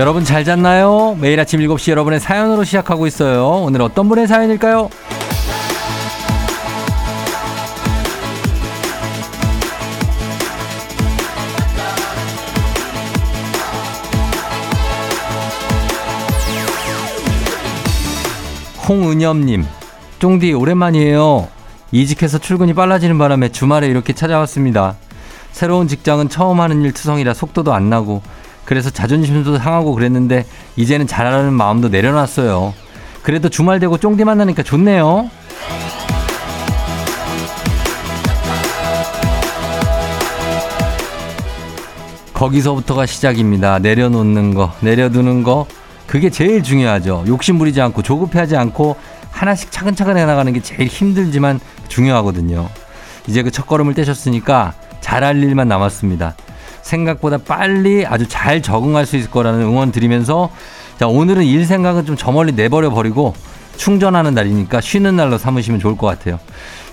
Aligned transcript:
여러분 0.00 0.24
잘 0.24 0.44
잤나요? 0.44 1.14
매일 1.20 1.38
아침 1.40 1.60
7시 1.60 1.90
여러분의 1.90 2.20
사연으로 2.20 2.64
시작하고 2.64 3.06
있어요. 3.06 3.46
오늘 3.48 3.82
어떤 3.82 4.08
분의 4.08 4.28
사연일까요? 4.28 4.88
홍은엽님, 18.88 19.66
쫑디 20.18 20.54
오랜만이에요. 20.54 21.46
이직해서 21.92 22.38
출근이 22.38 22.72
빨라지는 22.72 23.18
바람에 23.18 23.50
주말에 23.50 23.88
이렇게 23.88 24.14
찾아왔습니다. 24.14 24.96
새로운 25.52 25.88
직장은 25.88 26.30
처음 26.30 26.60
하는 26.60 26.80
일 26.80 26.92
투성이라 26.92 27.34
속도도 27.34 27.74
안 27.74 27.90
나고 27.90 28.22
그래서 28.70 28.88
자존심도 28.88 29.58
상하고 29.58 29.96
그랬는데 29.96 30.46
이제는 30.76 31.08
잘하는 31.08 31.52
마음도 31.52 31.88
내려놨어요. 31.88 32.72
그래도 33.20 33.48
주말 33.48 33.80
되고 33.80 33.98
쫑디 33.98 34.22
만나니까 34.22 34.62
좋네요. 34.62 35.28
거기서부터가 42.32 43.06
시작입니다. 43.06 43.80
내려놓는 43.80 44.54
거, 44.54 44.72
내려두는 44.82 45.42
거. 45.42 45.66
그게 46.06 46.30
제일 46.30 46.62
중요하죠. 46.62 47.24
욕심 47.26 47.58
부리지 47.58 47.80
않고 47.80 48.02
조급해하지 48.02 48.56
않고 48.56 48.94
하나씩 49.32 49.72
차근차근 49.72 50.16
해나가는 50.16 50.52
게 50.52 50.60
제일 50.60 50.86
힘들지만 50.86 51.58
중요하거든요. 51.88 52.68
이제 53.26 53.42
그 53.42 53.50
첫걸음을 53.50 53.94
떼셨으니까 53.94 54.74
잘할 55.00 55.42
일만 55.42 55.66
남았습니다. 55.66 56.36
생각보다 56.90 57.38
빨리 57.38 58.04
아주 58.04 58.26
잘 58.28 58.60
적응할 58.62 59.06
수 59.06 59.16
있을 59.16 59.30
거라는 59.30 59.60
응원 59.62 59.92
드리면서 59.92 60.50
자, 60.98 61.06
오늘은 61.06 61.44
일 61.44 61.64
생각은 61.64 62.04
좀 62.04 62.16
저 62.16 62.32
멀리 62.32 62.52
내버려 62.52 62.90
버리고 62.90 63.34
충전하는 63.76 64.34
날이니까 64.34 64.80
쉬는 64.82 65.16
날로 65.16 65.38
삼으시면 65.38 65.80
좋을 65.80 65.96
것 65.96 66.06
같아요. 66.06 66.38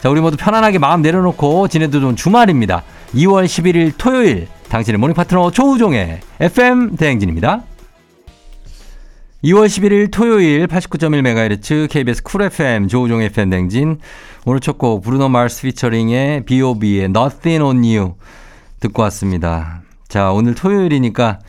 자, 0.01 0.09
우리 0.09 0.21
모두 0.21 0.37
편안하게 0.37 0.77
마음 0.79 1.01
내려놓고 1.01 1.67
지내도 1.67 1.99
좋을 1.99 2.15
주말입니다. 2.15 2.83
2월 3.15 3.45
11일 3.45 3.93
토요일 3.97 4.47
당신의 4.69 4.99
모닝 4.99 5.13
파트너 5.15 5.51
조우종의 5.51 6.19
FM 6.39 6.95
대행진입니다. 6.95 7.63
2월 9.43 9.65
11일 9.67 10.11
토요일 10.11 10.67
89.1MHz 10.67 11.89
KBS 11.89 12.23
쿨 12.23 12.43
FM 12.43 12.87
조우종의 12.87 13.27
FM 13.27 13.49
대행진 13.49 13.99
오늘 14.45 14.59
첫 14.61 14.77
곡 14.77 15.01
브루노 15.03 15.29
마스 15.29 15.63
피처링의 15.63 16.45
B.O.B의 16.45 17.05
Nothing 17.05 17.63
on 17.63 17.77
You 17.83 18.13
듣고 18.79 19.01
왔습니다. 19.03 19.86
자, 20.07 20.31
오늘 20.31 20.55
토요일이니까 20.55 21.39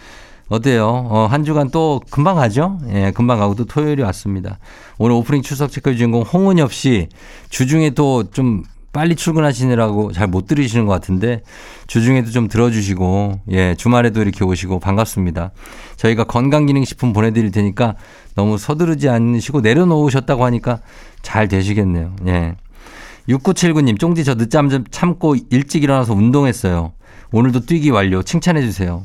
어때요? 0.49 0.87
어, 0.89 1.27
한 1.31 1.45
주간 1.45 1.71
또 1.71 2.01
금방 2.11 2.37
가죠? 2.37 2.79
예, 2.91 3.13
금방 3.15 3.39
가고 3.39 3.55
또 3.55 3.65
토요일이 3.67 4.03
왔습니다. 4.03 4.59
오늘 4.99 5.15
오프닝 5.17 5.43
출석 5.43 5.71
체크 5.71 5.95
주인공 5.95 6.23
홍은엽 6.23 6.73
씨 6.73 7.09
주중에 7.51 7.91
또 7.91 8.25
좀 8.33 8.63
빨리 8.91 9.15
출근하시느라고 9.15 10.13
잘 10.13 10.27
못 10.27 10.47
들으시는 10.47 10.87
것 10.87 10.93
같은데 10.93 11.43
주중에도 11.87 12.31
좀 12.31 12.49
들어주시고 12.49 13.41
예 13.51 13.75
주말에도 13.77 14.23
이렇게 14.23 14.43
오시고 14.45 14.81
반갑습니다. 14.81 15.51
저희가 15.97 16.25
건강기능식품 16.25 17.13
보내드릴 17.13 17.51
테니까 17.51 17.95
너무 18.35 18.57
서두르지 18.57 19.09
않으시고 19.11 19.61
내려놓으셨다고 19.61 20.45
하니까 20.47 20.81
잘 21.23 21.49
되시겠네요. 21.49 22.17
예. 22.29 22.57
6979님 23.29 24.01
쫑디 24.01 24.25
저 24.25 24.35
늦잠 24.35 24.71
좀 24.71 24.85
참고 24.91 25.37
일찍 25.51 25.85
일어나서 25.85 26.15
운동했어요. 26.15 26.93
오늘도 27.33 27.61
뛰기 27.67 27.91
완료 27.91 28.23
칭찬해 28.23 28.63
주세요. 28.63 29.05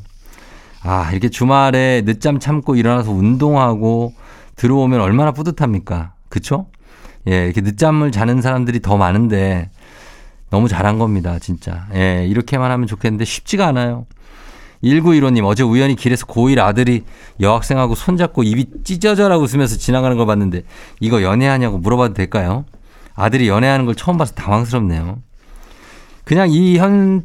아 0.82 1.10
이렇게 1.12 1.28
주말에 1.28 2.02
늦잠 2.04 2.38
참고 2.38 2.76
일어나서 2.76 3.10
운동하고 3.10 4.14
들어오면 4.56 5.00
얼마나 5.00 5.32
뿌듯합니까? 5.32 6.14
그쵸? 6.28 6.66
예, 7.28 7.44
이렇게 7.44 7.60
늦잠을 7.60 8.12
자는 8.12 8.42
사람들이 8.42 8.80
더 8.80 8.96
많은데 8.96 9.70
너무 10.50 10.68
잘한 10.68 10.98
겁니다, 10.98 11.38
진짜. 11.38 11.86
예, 11.94 12.26
이렇게만 12.26 12.70
하면 12.70 12.86
좋겠는데 12.86 13.24
쉽지가 13.24 13.66
않아요. 13.68 14.06
1915님, 14.82 15.44
어제 15.46 15.62
우연히 15.62 15.96
길에서 15.96 16.26
고1 16.26 16.58
아들이 16.58 17.04
여학생하고 17.40 17.94
손잡고 17.94 18.42
입이 18.42 18.66
찢어져라고 18.84 19.42
웃으면서 19.42 19.76
지나가는 19.78 20.16
걸 20.16 20.26
봤는데 20.26 20.62
이거 21.00 21.22
연애하냐고 21.22 21.78
물어봐도 21.78 22.12
될까요? 22.12 22.66
아들이 23.14 23.48
연애하는 23.48 23.86
걸 23.86 23.94
처음 23.94 24.18
봐서 24.18 24.34
당황스럽네요. 24.34 25.18
그냥 26.24 26.50
이 26.50 26.78
현, 26.78 27.22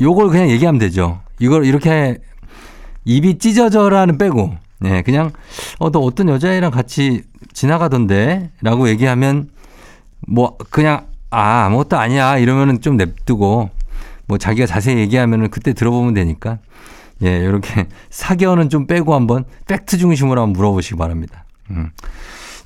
요걸 0.00 0.28
그냥 0.28 0.50
얘기하면 0.50 0.78
되죠. 0.78 1.20
이걸 1.38 1.64
이렇게 1.64 2.18
입이 3.04 3.38
찢어져라는 3.38 4.18
빼고, 4.18 4.54
네, 4.80 5.02
그냥, 5.02 5.30
어, 5.78 5.90
너 5.90 6.00
어떤 6.00 6.28
여자애랑 6.28 6.70
같이 6.70 7.22
지나가던데? 7.52 8.50
라고 8.62 8.88
얘기하면, 8.88 9.48
뭐, 10.26 10.56
그냥, 10.70 11.06
아, 11.30 11.66
아무것도 11.66 11.96
아니야. 11.96 12.38
이러면은 12.38 12.80
좀 12.80 12.96
냅두고, 12.96 13.70
뭐 14.26 14.38
자기가 14.38 14.66
자세히 14.66 14.98
얘기하면은 14.98 15.50
그때 15.50 15.72
들어보면 15.72 16.14
되니까, 16.14 16.58
예, 17.22 17.38
이렇게 17.38 17.86
사견은 18.10 18.68
좀 18.68 18.86
빼고 18.86 19.14
한번 19.14 19.44
팩트 19.66 19.98
중심으로 19.98 20.42
한번 20.42 20.52
물어보시기 20.52 20.96
바랍니다. 20.96 21.44
음. 21.70 21.90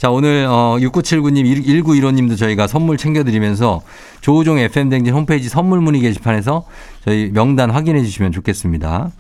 자, 0.01 0.09
오늘, 0.11 0.47
어, 0.49 0.79
6979님, 0.81 1.45
1915님도 1.63 2.39
저희가 2.39 2.67
선물 2.67 2.97
챙겨드리면서 2.97 3.83
조우종 4.23 4.57
FM대행진 4.59 5.13
홈페이지 5.13 5.51
선물 5.51 5.83
문의 5.83 6.01
게시판에서 6.01 6.65
저희 7.05 7.31
명단 7.35 7.71
확인해 7.71 8.03
주시면 8.03 8.33
좋겠습니다. 8.33 9.11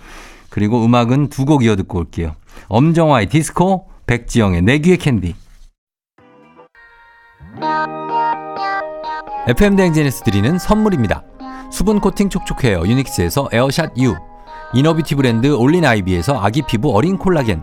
그리고 0.48 0.82
음악은 0.82 1.28
두 1.28 1.44
곡 1.44 1.64
이어 1.64 1.76
듣고 1.76 1.98
올게요. 1.98 2.34
엄정화의 2.68 3.26
디스코, 3.26 3.88
백지영의 4.06 4.62
내 4.62 4.78
귀의 4.78 4.96
캔디. 4.96 5.34
FM대행진에서 9.48 10.24
드리는 10.24 10.58
선물입니다. 10.58 11.22
수분 11.70 12.00
코팅 12.00 12.30
촉촉 12.30 12.64
헤어 12.64 12.86
유닉스에서 12.86 13.50
에어샷 13.52 13.98
U, 13.98 14.14
이너비티 14.72 15.14
브랜드 15.16 15.48
올린 15.48 15.84
아이비에서 15.84 16.40
아기 16.40 16.62
피부 16.62 16.96
어린 16.96 17.18
콜라겐, 17.18 17.62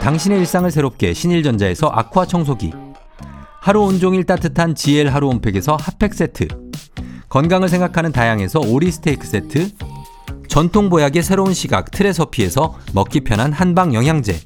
당신의 0.00 0.38
일상을 0.40 0.70
새롭게 0.70 1.14
신일전자에서 1.14 1.88
아쿠아 1.88 2.26
청소기. 2.26 2.72
하루 3.60 3.82
온종일 3.82 4.24
따뜻한 4.24 4.74
GL 4.74 5.08
하루 5.08 5.28
온팩에서 5.28 5.76
핫팩 5.76 6.14
세트. 6.14 6.48
건강을 7.28 7.68
생각하는 7.68 8.12
다양에서 8.12 8.60
오리 8.60 8.90
스테이크 8.90 9.26
세트. 9.26 9.70
전통 10.48 10.90
보약의 10.90 11.22
새로운 11.22 11.54
시각 11.54 11.90
트레서피에서 11.90 12.78
먹기 12.92 13.20
편한 13.20 13.52
한방 13.52 13.94
영양제. 13.94 14.38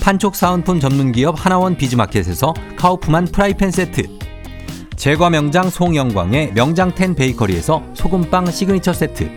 판촉 0.00 0.36
사은품 0.36 0.78
전문기업 0.78 1.44
하나원 1.44 1.76
비즈마켓에서 1.76 2.54
카우프만 2.76 3.26
프라이팬 3.26 3.70
세트. 3.70 4.18
제과 4.96 5.30
명장 5.30 5.68
송영광의 5.68 6.52
명장텐 6.54 7.14
베이커리에서 7.14 7.82
소금빵 7.94 8.50
시그니처 8.50 8.92
세트 8.92 9.30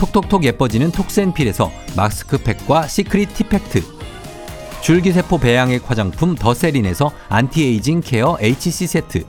톡톡톡 0.00 0.44
예뻐지는 0.44 0.92
톡센필에서 0.92 1.70
마스크팩과 1.94 2.86
시크릿 2.86 3.34
티팩트. 3.34 3.82
줄기세포 4.80 5.36
배양액 5.36 5.90
화장품 5.90 6.34
더세린에서 6.34 7.12
안티에이징 7.28 8.00
케어 8.00 8.38
HC 8.40 8.86
세트. 8.86 9.24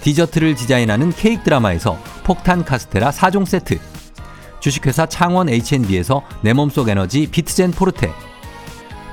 디저트를 0.00 0.56
디자인하는 0.56 1.12
케이크 1.12 1.44
드라마에서 1.44 1.96
폭탄 2.24 2.64
카스테라 2.64 3.10
4종 3.10 3.46
세트. 3.46 3.78
주식회사 4.58 5.06
창원 5.06 5.48
H&B에서 5.48 6.22
내 6.42 6.52
몸속 6.52 6.88
에너지 6.88 7.28
비트젠 7.28 7.70
포르테. 7.70 8.12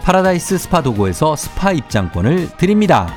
파라다이스 0.01 0.57
스파 0.57 0.81
도구에서 0.81 1.35
스파 1.35 1.73
입장권을 1.73 2.57
드립니다. 2.57 3.13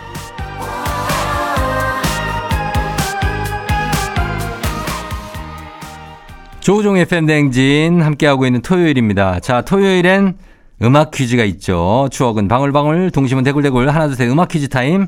조우종의 6.69 7.07
FM대행진 7.07 8.03
함께하고 8.03 8.45
있는 8.45 8.61
토요일입니다. 8.61 9.41
자, 9.41 9.63
토요일엔 9.63 10.37
음악 10.83 11.13
퀴즈가 11.13 11.43
있죠. 11.45 12.09
추억은 12.11 12.47
방울방울, 12.47 13.11
동심은 13.11 13.43
대굴대굴, 13.43 13.89
하나, 13.89 14.07
둘, 14.07 14.17
셋 14.17 14.29
음악 14.29 14.49
퀴즈 14.49 14.69
타임. 14.69 15.07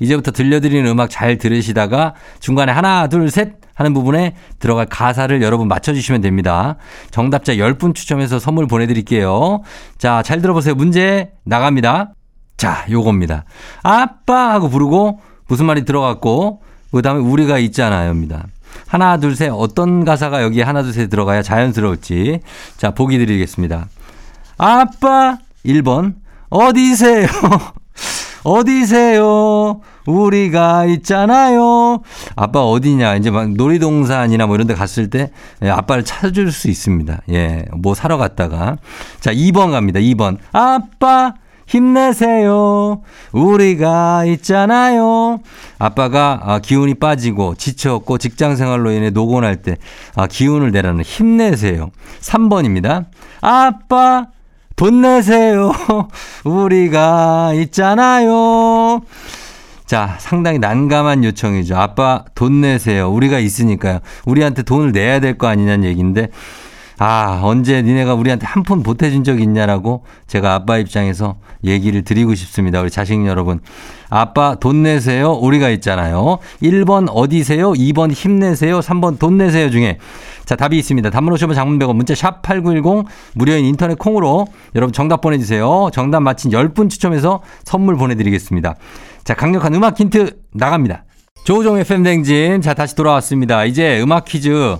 이제부터 0.00 0.32
들려드리는 0.32 0.84
음악 0.90 1.08
잘 1.08 1.38
들으시다가 1.38 2.14
중간에 2.40 2.72
하나, 2.72 3.06
둘, 3.06 3.30
셋 3.30 3.52
하는 3.76 3.94
부분에 3.94 4.34
들어갈 4.58 4.86
가사를 4.86 5.40
여러분 5.42 5.68
맞춰주시면 5.68 6.22
됩니다. 6.22 6.74
정답자 7.12 7.54
10분 7.54 7.94
추첨해서 7.94 8.40
선물 8.40 8.66
보내드릴게요. 8.66 9.62
자, 9.98 10.24
잘 10.24 10.42
들어보세요. 10.42 10.74
문제 10.74 11.30
나갑니다. 11.44 12.14
자, 12.56 12.84
요겁니다. 12.90 13.44
아빠 13.84 14.54
하고 14.54 14.68
부르고 14.68 15.20
무슨 15.46 15.66
말이 15.66 15.84
들어갔고, 15.84 16.62
그 16.90 17.00
다음에 17.00 17.20
우리가 17.20 17.58
있잖아요입니다. 17.58 18.46
하나, 18.86 19.16
둘, 19.18 19.34
셋. 19.34 19.50
어떤 19.50 20.04
가사가 20.04 20.42
여기에 20.42 20.62
하나, 20.62 20.82
둘, 20.82 20.92
셋 20.92 21.10
들어가야 21.10 21.42
자연스러울지. 21.42 22.40
자, 22.76 22.92
보기 22.92 23.18
드리겠습니다. 23.18 23.88
아빠, 24.58 25.38
1번. 25.64 26.14
어디세요? 26.48 27.26
어디세요? 28.44 29.80
우리가 30.06 30.84
있잖아요. 30.86 32.00
아빠 32.36 32.60
어디냐? 32.62 33.16
이제 33.16 33.30
막 33.30 33.50
놀이동산이나 33.50 34.46
뭐 34.46 34.54
이런 34.54 34.68
데 34.68 34.74
갔을 34.74 35.10
때 35.10 35.32
예, 35.62 35.68
아빠를 35.68 36.04
찾을 36.04 36.52
수 36.52 36.68
있습니다. 36.70 37.22
예, 37.30 37.64
뭐 37.76 37.94
사러 37.94 38.16
갔다가. 38.16 38.76
자, 39.18 39.32
2번 39.32 39.72
갑니다. 39.72 39.98
2번. 39.98 40.38
아빠, 40.52 41.34
힘내세요. 41.66 43.02
우리가 43.32 44.24
있잖아요. 44.26 45.40
아빠가 45.78 46.40
아, 46.44 46.58
기운이 46.60 46.94
빠지고 46.94 47.54
지쳤고 47.56 48.18
직장 48.18 48.56
생활로 48.56 48.90
인해 48.92 49.10
노곤할 49.10 49.56
때 49.62 49.76
아, 50.14 50.26
기운을 50.26 50.70
내라는 50.70 51.02
힘내세요. 51.04 51.90
3번입니다. 52.20 53.06
아빠, 53.40 54.26
돈 54.76 55.02
내세요. 55.02 55.72
우리가 56.44 57.52
있잖아요. 57.54 59.00
자, 59.86 60.16
상당히 60.18 60.58
난감한 60.58 61.22
요청이죠. 61.24 61.76
아빠 61.76 62.24
돈 62.34 62.60
내세요. 62.60 63.10
우리가 63.10 63.38
있으니까요. 63.38 64.00
우리한테 64.24 64.62
돈을 64.62 64.92
내야 64.92 65.20
될 65.20 65.38
거 65.38 65.46
아니냐는 65.46 65.84
얘기인데, 65.88 66.28
아, 66.98 67.40
언제 67.42 67.82
니네가 67.82 68.14
우리한테 68.14 68.46
한 68.46 68.62
푼 68.62 68.82
보태준 68.82 69.22
적 69.22 69.40
있냐라고 69.40 70.04
제가 70.26 70.54
아빠 70.54 70.78
입장에서 70.78 71.36
얘기를 71.62 72.02
드리고 72.02 72.34
싶습니다. 72.34 72.80
우리 72.80 72.90
자식 72.90 73.24
여러분. 73.26 73.60
아빠 74.08 74.54
돈 74.56 74.82
내세요. 74.82 75.32
우리가 75.32 75.68
있잖아요. 75.70 76.38
1번 76.62 77.08
어디세요? 77.12 77.72
2번 77.72 78.12
힘내세요. 78.12 78.80
3번 78.80 79.18
돈 79.18 79.36
내세요 79.36 79.70
중에 79.70 79.98
자, 80.44 80.56
답이 80.56 80.78
있습니다. 80.78 81.10
단문 81.10 81.32
오시면 81.34 81.54
장문 81.54 81.78
100원 81.78 81.94
문자 81.96 82.14
샵 82.14 82.40
8910 82.42 83.04
무료인 83.34 83.64
인터넷 83.66 83.98
콩으로 83.98 84.46
여러분 84.74 84.92
정답 84.92 85.20
보내주세요. 85.20 85.90
정답 85.92 86.20
맞힌 86.20 86.50
10분 86.50 86.88
추첨해서 86.88 87.42
선물 87.64 87.96
보내드리겠습니다. 87.96 88.74
자, 89.24 89.34
강력한 89.34 89.74
음악 89.74 89.98
힌트 90.00 90.38
나갑니다. 90.54 91.04
조우종 91.44 91.78
FM 91.78 92.02
댕진. 92.02 92.60
자, 92.62 92.74
다시 92.74 92.96
돌아왔습니다. 92.96 93.64
이제 93.64 94.00
음악 94.02 94.24
퀴즈. 94.24 94.76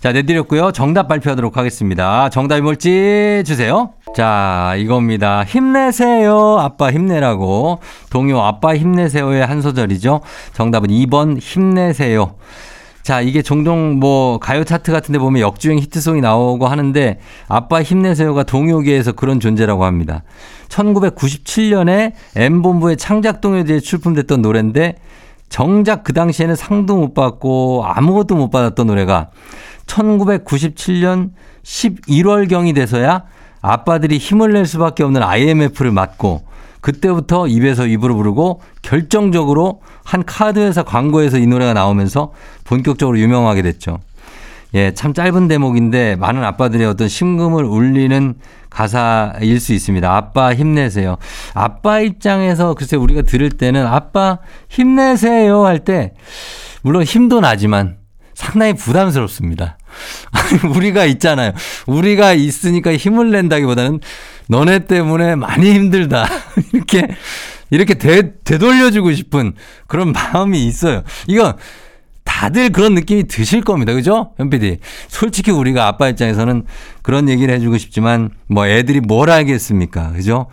자, 0.00 0.12
내드렸고요. 0.12 0.72
정답 0.72 1.08
발표하도록 1.08 1.58
하겠습니다. 1.58 2.30
정답이 2.30 2.62
뭘지 2.62 3.42
주세요. 3.44 3.90
자, 4.16 4.74
이겁니다. 4.78 5.44
힘내세요. 5.44 6.56
아빠 6.58 6.90
힘내라고. 6.90 7.80
동요 8.08 8.40
아빠 8.40 8.74
힘내세요의 8.74 9.44
한 9.44 9.60
소절이죠. 9.60 10.22
정답은 10.54 10.88
2번 10.88 11.38
힘내세요. 11.38 12.34
자, 13.02 13.20
이게 13.20 13.42
종종 13.42 13.98
뭐 13.98 14.38
가요 14.38 14.64
차트 14.64 14.90
같은 14.90 15.12
데 15.12 15.18
보면 15.18 15.42
역주행 15.42 15.78
히트송이 15.78 16.22
나오고 16.22 16.66
하는데 16.66 17.18
아빠 17.46 17.82
힘내세요가 17.82 18.44
동요계에서 18.44 19.12
그런 19.12 19.38
존재라고 19.38 19.84
합니다. 19.84 20.22
1997년에 20.70 22.12
M본부의 22.36 22.96
창작동에 22.96 23.64
대해 23.64 23.80
출품됐던 23.80 24.40
노래인데 24.40 24.96
정작 25.50 26.04
그 26.04 26.14
당시에는 26.14 26.56
상도 26.56 26.96
못 26.96 27.12
받고 27.12 27.84
아무것도 27.84 28.36
못 28.36 28.50
받았던 28.50 28.86
노래가 28.86 29.28
1997년 29.86 31.32
11월경이 31.62 32.74
돼서야 32.74 33.24
아빠들이 33.60 34.16
힘을 34.16 34.52
낼 34.52 34.64
수밖에 34.64 35.02
없는 35.02 35.22
IMF를 35.22 35.90
맞고 35.90 36.44
그때부터 36.80 37.46
입에서 37.46 37.86
입으로 37.86 38.16
부르고 38.16 38.62
결정적으로 38.80 39.82
한 40.04 40.24
카드회사 40.24 40.82
광고에서 40.82 41.38
이 41.38 41.46
노래가 41.46 41.74
나오면서 41.74 42.32
본격적으로 42.64 43.18
유명하게 43.18 43.60
됐죠. 43.62 43.98
예, 44.74 44.94
참 44.94 45.12
짧은 45.12 45.48
대목인데 45.48 46.16
많은 46.16 46.44
아빠들의 46.44 46.86
어떤 46.86 47.08
심금을 47.08 47.64
울리는 47.64 48.34
가사일 48.70 49.60
수 49.60 49.72
있습니다. 49.72 50.16
아빠 50.16 50.54
힘내세요. 50.54 51.16
아빠 51.54 52.00
입장에서 52.00 52.74
글쎄 52.74 52.96
우리가 52.96 53.22
들을 53.22 53.50
때는 53.50 53.86
아빠 53.86 54.38
힘내세요 54.68 55.64
할 55.66 55.80
때 55.80 56.12
물론 56.82 57.02
힘도 57.02 57.40
나지만 57.40 57.96
상당히 58.34 58.72
부담스럽습니다. 58.72 59.76
우리가 60.74 61.04
있잖아요. 61.04 61.52
우리가 61.86 62.32
있으니까 62.32 62.96
힘을 62.96 63.30
낸다기보다는 63.32 64.00
너네 64.48 64.80
때문에 64.86 65.34
많이 65.36 65.72
힘들다. 65.74 66.26
이렇게, 66.72 67.06
이렇게 67.70 67.94
되, 67.94 68.34
되돌려주고 68.44 69.12
싶은 69.12 69.52
그런 69.86 70.12
마음이 70.12 70.64
있어요. 70.66 71.02
이거 71.26 71.54
다들 72.24 72.70
그런 72.70 72.94
느낌이 72.94 73.24
드실 73.24 73.60
겁니다. 73.60 73.92
그죠? 73.92 74.32
현PD. 74.38 74.78
솔직히 75.08 75.50
우리가 75.50 75.86
아빠 75.86 76.08
입장에서는 76.08 76.64
그런 77.10 77.28
얘기를 77.28 77.52
해주고 77.52 77.76
싶지만 77.76 78.30
뭐 78.46 78.68
애들이 78.68 79.00
뭘 79.00 79.30
알겠습니까? 79.30 80.12
그죠? 80.12 80.46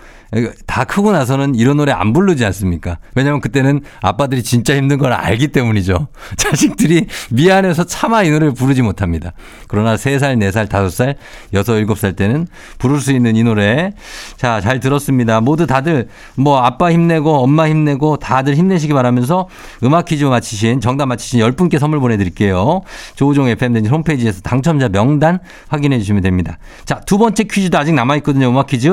다 0.66 0.86
크고 0.86 1.12
나서는 1.12 1.54
이런 1.54 1.78
노래 1.78 1.92
안 1.92 2.14
부르지 2.14 2.44
않습니까? 2.46 2.98
왜냐면 3.16 3.42
그때는 3.42 3.82
아빠들이 4.02 4.42
진짜 4.42 4.76
힘든 4.76 4.98
걸 4.98 5.14
알기 5.14 5.50
때문이죠. 5.50 6.08
자식들이 6.36 7.06
미안해서 7.30 7.84
차마 7.84 8.24
이 8.24 8.32
노래를 8.32 8.56
부르지 8.56 8.82
못합니다. 8.82 9.34
그러나 9.68 9.96
3살, 9.96 10.38
4살, 10.40 10.68
5살, 10.68 11.16
6, 11.54 11.64
7살 11.64 12.16
때는 12.16 12.48
부를 12.80 13.00
수 13.02 13.14
있는 13.14 13.36
이 13.36 13.44
노래. 13.44 13.94
자, 14.36 14.60
잘 14.60 14.80
들었습니다. 14.80 15.40
모두 15.40 15.68
다들 15.68 16.08
뭐 16.36 16.60
아빠 16.60 16.92
힘내고 16.92 17.36
엄마 17.36 17.70
힘내고 17.70 18.18
다들 18.18 18.56
힘내시기 18.56 18.94
바라면서 18.94 19.48
음악 19.84 20.06
퀴즈 20.06 20.26
맞히신 20.26 20.82
정답 20.82 21.06
맞히신 21.06 21.40
10분께 21.40 21.78
선물 21.78 22.00
보내드릴게요. 22.00 22.82
조우종 23.16 23.48
FMden지 23.48 23.90
홈페이지에서 23.90 24.42
당첨자 24.42 24.90
명단 24.90 25.38
확인해 25.68 26.00
주시면 26.00 26.24
됩니다. 26.24 26.47
자, 26.86 27.00
두 27.02 27.18
번째 27.18 27.44
퀴즈도 27.46 27.78
아직 27.78 27.94
남아있거든요. 27.94 28.50
음악 28.50 28.68
퀴즈. 28.68 28.90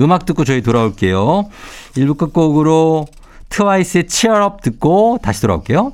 음악 0.00 0.24
듣고 0.24 0.44
저희 0.44 0.62
돌아 0.62 0.78
돌아올게요. 0.78 1.48
1부 1.96 2.16
끝곡으로 2.16 3.06
트와이스의 3.48 4.06
Up 4.44 4.62
듣고 4.62 5.18
다시 5.22 5.40
돌아올게요. 5.42 5.92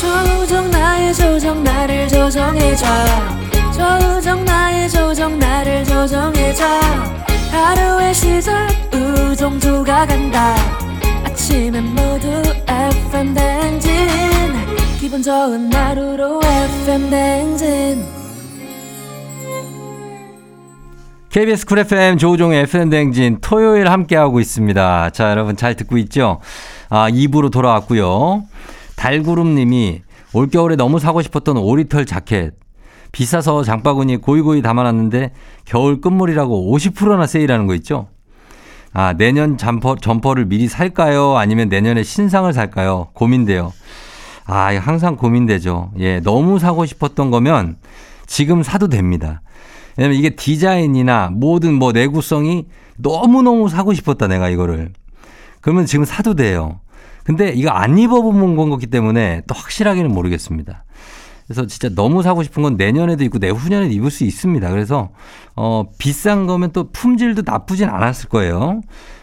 조정 0.00 0.70
나의 0.70 1.14
조정 1.14 1.62
나를 1.62 2.08
조정해줘 2.08 2.86
조정 3.72 4.44
나의 4.44 4.90
조정 4.90 5.38
나를 5.38 5.84
조정해줘 5.84 6.64
하루의 7.52 8.14
시절 8.14 8.68
우정조가 8.92 10.06
간다 10.06 10.54
아침엔 11.24 11.84
모두 11.94 12.42
FM 12.68 13.34
댕진 13.34 14.85
기분 15.06 15.22
좋은 15.22 15.72
하루로 15.72 16.40
FM 16.42 17.10
댕진 17.10 18.04
KBS 21.30 21.64
쿨 21.64 21.78
FM 21.78 22.18
조우종의 22.18 22.62
FM 22.62 22.90
댕진 22.90 23.38
토요일 23.40 23.88
함께하고 23.88 24.40
있습니다. 24.40 25.10
자, 25.10 25.30
여러분 25.30 25.54
잘 25.54 25.76
듣고 25.76 25.96
있죠? 25.98 26.40
아, 26.88 27.08
2부로 27.08 27.52
돌아왔고요. 27.52 28.42
달구름 28.96 29.54
님이 29.54 30.02
올겨울에 30.32 30.74
너무 30.74 30.98
사고 30.98 31.22
싶었던 31.22 31.56
오리털 31.56 32.04
자켓. 32.04 32.54
비싸서 33.12 33.62
장바구니 33.62 34.16
고이고이 34.16 34.60
담아놨는데 34.60 35.30
겨울 35.66 36.00
끝물이라고 36.00 36.76
50%나 36.76 37.28
세일하는 37.28 37.68
거 37.68 37.76
있죠? 37.76 38.08
아, 38.92 39.12
내년 39.12 39.56
점퍼, 39.56 39.94
점퍼를 40.00 40.46
미리 40.46 40.66
살까요? 40.66 41.36
아니면 41.36 41.68
내년에 41.68 42.02
신상을 42.02 42.52
살까요? 42.52 43.10
고민돼요. 43.12 43.72
아, 44.46 44.74
항상 44.76 45.16
고민되죠. 45.16 45.92
예, 45.98 46.20
너무 46.20 46.58
사고 46.58 46.86
싶었던 46.86 47.30
거면 47.30 47.76
지금 48.26 48.62
사도 48.62 48.88
됩니다. 48.88 49.42
왜냐면 49.96 50.18
이게 50.18 50.30
디자인이나 50.30 51.30
모든 51.32 51.74
뭐 51.74 51.92
내구성이 51.92 52.66
너무너무 52.96 53.68
사고 53.68 53.92
싶었다, 53.92 54.28
내가 54.28 54.48
이거를. 54.48 54.92
그러면 55.60 55.86
지금 55.86 56.04
사도 56.04 56.34
돼요. 56.34 56.80
근데 57.24 57.48
이거 57.48 57.70
안 57.70 57.98
입어본 57.98 58.54
거기 58.70 58.86
때문에 58.86 59.42
또 59.48 59.54
확실하게는 59.54 60.12
모르겠습니다. 60.12 60.84
그래서 61.46 61.66
진짜 61.66 61.88
너무 61.94 62.22
사고 62.22 62.42
싶은 62.42 62.62
건 62.62 62.76
내년에도 62.76 63.24
있고 63.24 63.38
내후년에도 63.38 63.92
입을 63.92 64.10
수 64.10 64.24
있습니다. 64.24 64.70
그래서 64.70 65.10
어 65.54 65.84
비싼 65.98 66.46
거면 66.46 66.72
또 66.72 66.90
품질도 66.90 67.42
나쁘진 67.44 67.88
않았을 67.88 68.28
거예요. 68.28 68.80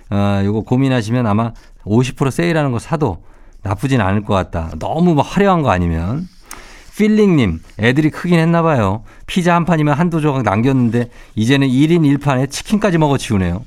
어 0.10 0.42
요거 0.44 0.62
고민하시면 0.62 1.28
아마 1.28 1.54
50% 1.86 2.32
세일하는 2.32 2.72
거 2.72 2.80
사도 2.80 3.24
나쁘진 3.64 4.02
않을 4.02 4.24
것 4.24 4.34
같다. 4.34 4.72
너무 4.80 5.14
뭐 5.16 5.24
화려한 5.24 5.62
거 5.62 5.72
아니면. 5.72 6.28
필링님, 6.98 7.60
애들이 7.80 8.12
크긴 8.12 8.38
했나 8.40 8.62
봐요. 8.62 9.04
피자 9.26 9.56
한 9.56 9.66
판이면 9.66 9.96
한두 9.96 10.22
조각 10.22 10.44
남겼는데 10.44 11.10
이제는 11.34 11.68
1인 11.68 12.02
1판에 12.20 12.52
치킨까지 12.52 13.00
먹어 13.00 13.18
치우네요. 13.18 13.66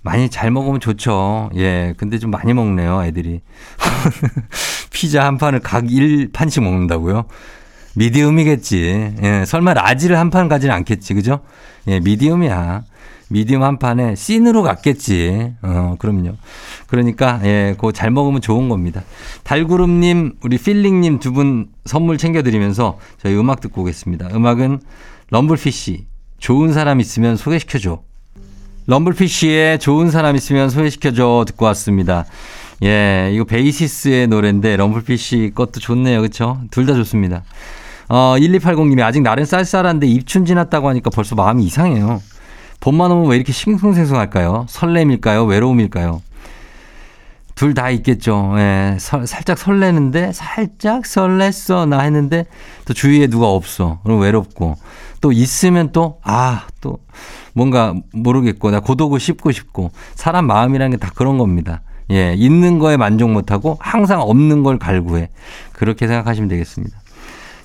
많이 0.00 0.30
잘 0.30 0.50
먹으면 0.50 0.80
좋죠. 0.80 1.50
예. 1.56 1.94
근데 1.98 2.18
좀 2.18 2.30
많이 2.30 2.54
먹네요, 2.54 3.04
애들이. 3.04 3.42
피자 4.90 5.24
한 5.26 5.36
판을 5.36 5.60
각 5.60 5.84
1판씩 5.84 6.62
먹는다고요? 6.62 7.24
미디움이겠지. 7.94 9.14
예. 9.22 9.44
설마 9.44 9.74
라지를 9.74 10.18
한 10.18 10.30
판 10.30 10.48
가지는 10.48 10.74
않겠지. 10.74 11.12
그죠? 11.14 11.40
예, 11.86 12.00
미디움이야. 12.00 12.82
미디움 13.28 13.62
한 13.62 13.78
판에 13.78 14.14
씬으로 14.14 14.62
갔겠지. 14.62 15.54
어, 15.62 15.96
그럼요. 15.98 16.32
그러니까, 16.86 17.40
예, 17.44 17.74
그거 17.76 17.92
잘 17.92 18.10
먹으면 18.10 18.40
좋은 18.40 18.68
겁니다. 18.68 19.02
달구름님, 19.44 20.34
우리 20.42 20.58
필링님 20.58 21.18
두 21.18 21.32
분 21.32 21.68
선물 21.86 22.18
챙겨드리면서 22.18 22.98
저희 23.22 23.34
음악 23.36 23.60
듣고 23.60 23.82
오겠습니다. 23.82 24.28
음악은 24.34 24.80
럼블피쉬. 25.30 26.06
좋은 26.38 26.72
사람 26.72 27.00
있으면 27.00 27.36
소개시켜줘. 27.36 28.02
럼블피쉬의 28.86 29.78
좋은 29.78 30.10
사람 30.10 30.36
있으면 30.36 30.68
소개시켜줘 30.68 31.44
듣고 31.46 31.64
왔습니다. 31.66 32.24
예, 32.82 33.30
이거 33.32 33.44
베이시스의 33.44 34.26
노래인데 34.26 34.76
럼블피쉬 34.76 35.52
것도 35.54 35.78
좋네요. 35.80 36.20
그쵸? 36.20 36.60
둘다 36.72 36.94
좋습니다. 36.94 37.44
어, 38.08 38.34
1280님이 38.38 39.00
아직 39.02 39.22
날은 39.22 39.44
쌀쌀한데 39.44 40.06
입춘 40.08 40.44
지났다고 40.44 40.88
하니까 40.88 41.10
벌써 41.10 41.34
마음이 41.36 41.64
이상해요. 41.64 42.20
봄만 42.82 43.10
오면 43.12 43.30
왜 43.30 43.36
이렇게 43.36 43.52
싱숭생숭할까요? 43.52 44.66
설렘일까요? 44.68 45.44
외로움일까요? 45.44 46.20
둘 47.54 47.74
다 47.74 47.90
있겠죠. 47.90 48.54
예, 48.56 48.96
서, 48.98 49.24
살짝 49.24 49.56
설레는데 49.56 50.32
살짝 50.32 51.02
설렜어 51.02 51.86
나 51.88 52.00
했는데 52.00 52.46
또 52.86 52.92
주위에 52.94 53.28
누가 53.28 53.46
없어. 53.48 54.00
그럼 54.02 54.20
외롭고 54.20 54.74
또 55.20 55.30
있으면 55.30 55.92
또 55.92 56.18
아, 56.24 56.66
또 56.80 56.98
뭔가 57.52 57.94
모르겠고 58.12 58.70
나 58.72 58.80
고독을 58.80 59.20
씹고 59.20 59.52
싶고 59.52 59.92
사람 60.16 60.46
마음이라는 60.46 60.90
게 60.92 60.96
다 60.96 61.12
그런 61.14 61.38
겁니다. 61.38 61.82
예, 62.10 62.34
있는 62.34 62.80
거에 62.80 62.96
만족 62.96 63.30
못하고 63.30 63.76
항상 63.80 64.22
없는 64.22 64.64
걸 64.64 64.78
갈구해. 64.78 65.28
그렇게 65.72 66.08
생각하시면 66.08 66.48
되겠습니다. 66.48 67.01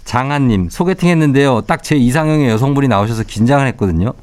장한님, 0.07 0.69
소개팅 0.69 1.09
했는데요. 1.09 1.61
딱 1.61 1.83
제 1.83 1.95
이상형의 1.95 2.49
여성분이 2.49 2.87
나오셔서 2.87 3.23
긴장을 3.23 3.65
했거든요. 3.67 4.13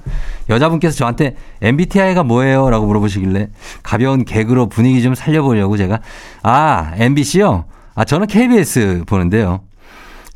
여자분께서 0.49 0.97
저한테 0.97 1.37
MBTI가 1.61 2.23
뭐예요? 2.25 2.69
라고 2.71 2.87
물어보시길래 2.87 3.49
가벼운 3.83 4.25
개그로 4.25 4.69
분위기 4.69 5.03
좀 5.03 5.15
살려보려고 5.15 5.77
제가, 5.77 6.01
아, 6.43 6.93
MBC요? 6.97 7.65
아, 7.95 8.05
저는 8.05 8.27
KBS 8.27 9.05
보는데요. 9.07 9.61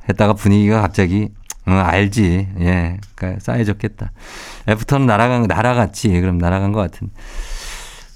했다가 0.08 0.34
분위기가 0.34 0.82
갑자기, 0.82 1.28
응, 1.66 1.78
알지. 1.78 2.48
예. 2.60 2.98
그러니까 3.14 3.40
싸해졌겠다. 3.40 4.12
애프터는 4.68 5.06
날아간, 5.06 5.42
날아갔지. 5.42 6.08
그럼 6.20 6.38
날아간 6.38 6.72
것 6.72 6.80
같은. 6.80 7.10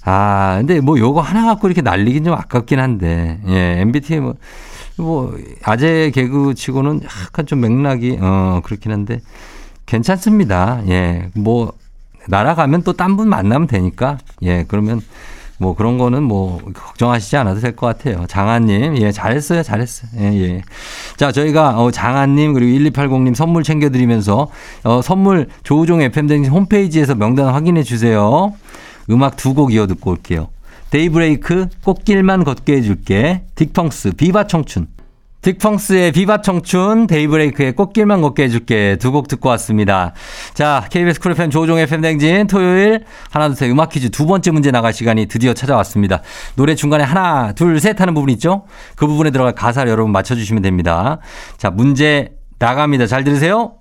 아, 0.05 0.55
근데 0.59 0.81
뭐 0.81 0.97
요거 0.99 1.21
하나 1.21 1.45
갖고 1.45 1.67
이렇게 1.67 1.81
날리긴 1.81 2.25
좀 2.25 2.33
아깝긴 2.33 2.79
한데, 2.79 3.39
예, 3.47 3.81
MBTI 3.81 4.19
뭐, 4.19 4.35
뭐, 4.97 5.35
아재 5.63 6.11
개그 6.13 6.53
치고는 6.55 7.01
약간 7.03 7.45
좀 7.45 7.61
맥락이, 7.61 8.17
어, 8.21 8.61
그렇긴 8.63 8.91
한데, 8.91 9.19
괜찮습니다. 9.85 10.81
예, 10.87 11.29
뭐, 11.35 11.73
날아가면 12.27 12.83
또 12.83 12.93
딴 12.93 13.17
분 13.17 13.27
만나면 13.29 13.67
되니까, 13.67 14.17
예, 14.43 14.63
그러면 14.67 15.01
뭐 15.59 15.75
그런 15.75 15.97
거는 15.97 16.23
뭐 16.23 16.59
걱정하시지 16.73 17.37
않아도 17.37 17.59
될 17.59 17.75
것 17.75 17.85
같아요. 17.87 18.25
장한님, 18.27 18.97
예, 19.01 19.11
잘했어요, 19.11 19.61
잘했어요. 19.63 20.09
예, 20.19 20.25
예. 20.41 20.61
자, 21.17 21.31
저희가 21.31 21.81
어, 21.81 21.91
장한님 21.91 22.53
그리고 22.53 22.71
1280님 22.91 23.35
선물 23.35 23.63
챙겨드리면서 23.63 24.49
어, 24.83 25.01
선물 25.01 25.47
조우종 25.63 26.01
FM대행진 26.01 26.51
홈페이지에서 26.51 27.15
명단 27.15 27.53
확인해 27.53 27.83
주세요. 27.83 28.53
음악 29.09 29.35
두 29.37 29.53
곡 29.53 29.73
이어 29.73 29.85
듣고 29.87 30.11
올게요. 30.11 30.47
데이브레이크 30.93 31.69
꽃길만 31.83 32.43
걷게 32.43 32.77
해줄게. 32.77 33.41
딕펑스 33.55 34.15
비바 34.15 34.45
청춘. 34.45 34.85
딕펑스의 35.41 36.13
비바 36.13 36.43
청춘, 36.43 37.07
데이브레이크의 37.07 37.73
꽃길만 37.73 38.21
걷게 38.21 38.43
해줄게 38.43 38.97
두 38.99 39.11
곡 39.11 39.27
듣고 39.27 39.49
왔습니다. 39.49 40.13
자, 40.53 40.85
KBS 40.91 41.19
쿨 41.19 41.31
FM 41.31 41.49
조우종의 41.49 41.87
FM대행진 41.87 42.45
토요일 42.45 43.05
하나 43.31 43.47
둘 43.47 43.55
셋 43.57 43.71
음악 43.71 43.89
퀴즈 43.89 44.11
두 44.11 44.27
번째 44.27 44.51
문제 44.51 44.69
나갈 44.69 44.93
시간이 44.93 45.25
드디어 45.25 45.55
찾아왔습니다. 45.55 46.21
노래 46.55 46.75
중간에 46.75 47.03
하나 47.03 47.53
둘 47.53 47.79
셋 47.79 47.99
하는 47.99 48.13
부분 48.13 48.29
있죠? 48.29 48.65
그 48.95 49.07
부분에 49.07 49.31
들어갈 49.31 49.55
가사를 49.55 49.91
여러분 49.91 50.11
맞춰주시면 50.11 50.61
됩니다. 50.61 51.17
자, 51.57 51.71
문제 51.71 52.29
나갑니다. 52.59 53.07
잘 53.07 53.23
들으세요? 53.23 53.73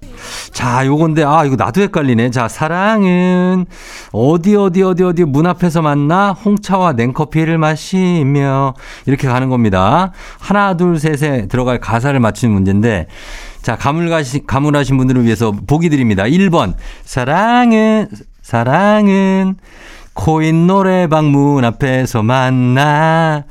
자, 0.52 0.84
요건데, 0.86 1.24
아, 1.24 1.44
이거 1.44 1.56
나도 1.56 1.80
헷갈리네. 1.82 2.30
자, 2.30 2.48
사랑은 2.48 3.66
어디, 4.12 4.56
어디, 4.56 4.82
어디, 4.82 5.02
어디 5.04 5.24
문 5.24 5.46
앞에서 5.46 5.82
만나 5.82 6.32
홍차와 6.32 6.94
냉커피를 6.94 7.58
마시며 7.58 8.74
이렇게 9.06 9.28
가는 9.28 9.48
겁니다. 9.48 10.12
하나, 10.38 10.76
둘, 10.76 10.98
셋에 10.98 11.48
들어갈 11.48 11.78
가사를 11.78 12.18
맞추는 12.18 12.54
문제인데, 12.54 13.06
자, 13.62 13.76
가물가시, 13.76 14.46
가물하신 14.46 14.96
분들을 14.96 15.24
위해서 15.24 15.52
보기 15.52 15.88
드립니다. 15.88 16.24
1번, 16.24 16.74
사랑은, 17.04 18.08
사랑은 18.42 19.56
코인 20.14 20.66
노래방 20.66 21.30
문 21.30 21.64
앞에서 21.64 22.22
만나. 22.22 23.44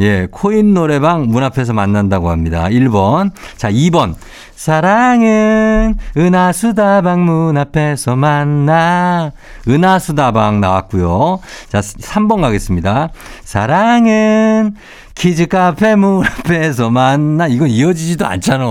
예, 0.00 0.28
코인 0.30 0.74
노래방 0.74 1.26
문 1.28 1.42
앞에서 1.42 1.72
만난다고 1.72 2.30
합니다. 2.30 2.64
1번. 2.64 3.30
자, 3.56 3.70
2번. 3.70 4.14
사랑은 4.54 5.96
은하수다방 6.16 7.24
문 7.24 7.56
앞에서 7.56 8.16
만나. 8.16 9.32
은하수다방 9.68 10.60
나왔고요. 10.60 11.40
자, 11.68 11.80
3번 11.80 12.40
가겠습니다. 12.40 13.10
사랑은 13.42 14.74
키즈 15.14 15.46
카페 15.46 15.96
문 15.96 16.24
앞에서 16.26 16.90
만나. 16.90 17.46
이건 17.46 17.68
이어지지도 17.68 18.26
않잖아. 18.26 18.64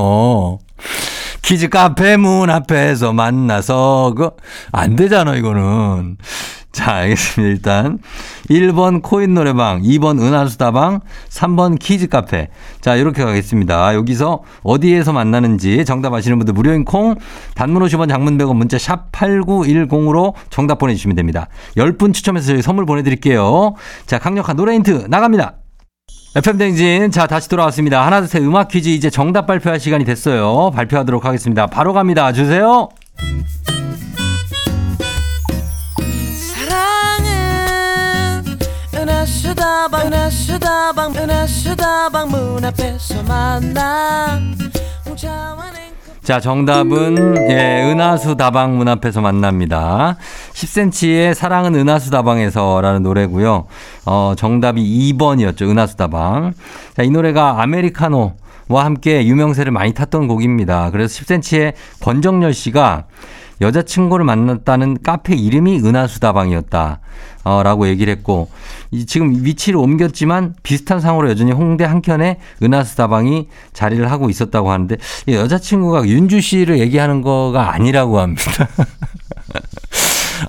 키즈 1.41 1.69
카페 1.69 2.17
문 2.17 2.49
앞에서 2.49 3.13
만나서, 3.13 4.13
그, 4.17 4.31
안 4.71 4.95
되잖아, 4.95 5.35
이거는. 5.35 6.17
자, 6.75 6.95
알겠습니다. 6.95 7.49
일단 7.49 7.99
1번 8.49 9.01
코인 9.01 9.33
노래방, 9.33 9.81
2번 9.81 10.19
은하수다방, 10.21 10.99
3번 11.29 11.79
키즈 11.79 12.07
카페. 12.07 12.49
자, 12.81 12.95
이렇게 12.95 13.23
가겠습니다. 13.23 13.95
여기서 13.95 14.43
어디에서 14.61 15.13
만나는지 15.13 15.85
정답 15.85 16.13
아시는 16.13 16.37
분들 16.37 16.53
무료인 16.53 16.83
콩, 16.83 17.15
단문 17.55 17.81
50원, 17.83 18.09
장문 18.09 18.37
100원, 18.37 18.57
문자 18.57 18.77
샵 18.77 19.09
8910으로 19.13 20.33
정답 20.49 20.77
보내 20.77 20.93
주시면 20.93 21.15
됩니다. 21.15 21.47
10분 21.77 22.13
추첨해서 22.13 22.47
저희 22.47 22.61
선물 22.61 22.85
보내 22.85 23.03
드릴게요. 23.03 23.75
자, 24.05 24.19
강력한 24.19 24.57
노래 24.57 24.73
힌트 24.73 25.07
나갑니다. 25.09 25.55
FM댕진. 26.35 27.11
자, 27.11 27.25
다시 27.25 27.47
돌아왔습니다. 27.47 28.05
하나, 28.05 28.19
둘, 28.19 28.27
셋 28.27 28.43
음악 28.43 28.67
퀴즈 28.67 28.89
이제 28.89 29.09
정답 29.09 29.47
발표할 29.47 29.79
시간이 29.79 30.03
됐어요. 30.03 30.71
발표하도록 30.71 31.23
하겠습니다. 31.23 31.67
바로 31.67 31.93
갑니다. 31.93 32.33
주세요. 32.33 32.89
수다방 39.85 40.07
은하수다방 40.07 41.15
은하수다방 41.15 42.29
문 42.31 42.65
앞에서 42.65 43.21
만나 43.23 44.41
자, 46.23 46.39
정답은, 46.39 47.35
예, 47.51 47.83
은하수 47.83 48.35
다방 48.35 48.77
문 48.77 48.87
앞에서 48.87 49.21
만납니다. 49.21 50.17
10cm의 50.53 51.35
사랑은 51.35 51.75
은하수 51.75 52.09
다방에서 52.09 52.81
라는 52.81 53.03
노래고요 53.03 53.67
어, 54.07 54.33
정답이 54.35 55.13
2번이었죠. 55.13 55.69
은하수 55.69 55.97
다방. 55.97 56.53
자, 56.97 57.03
이 57.03 57.11
노래가 57.11 57.61
아메리카노, 57.61 58.33
와 58.69 58.85
함께 58.85 59.27
유명세를 59.27 59.71
많이 59.71 59.93
탔던 59.93 60.27
곡입니다. 60.27 60.89
그래서 60.89 61.21
10cm의 61.21 61.73
권정열 62.01 62.55
씨가 62.55 63.03
여자친구를 63.61 64.25
만났다는 64.25 64.97
카페 65.03 65.35
이름이 65.35 65.79
은하수다방이었다. 65.79 66.99
어, 67.45 67.63
라고 67.63 67.87
얘기를 67.87 68.11
했고, 68.11 68.49
이, 68.91 69.05
지금 69.05 69.45
위치를 69.45 69.79
옮겼지만 69.79 70.55
비슷한 70.63 70.99
상으로 70.99 71.29
여전히 71.29 71.51
홍대 71.53 71.85
한켠에 71.85 72.39
은하수다방이 72.61 73.47
자리를 73.71 74.11
하고 74.11 74.29
있었다고 74.29 74.71
하는데, 74.71 74.97
여자친구가 75.27 76.05
윤주 76.07 76.41
씨를 76.41 76.79
얘기하는 76.79 77.21
거가 77.21 77.73
아니라고 77.73 78.19
합니다. 78.19 78.51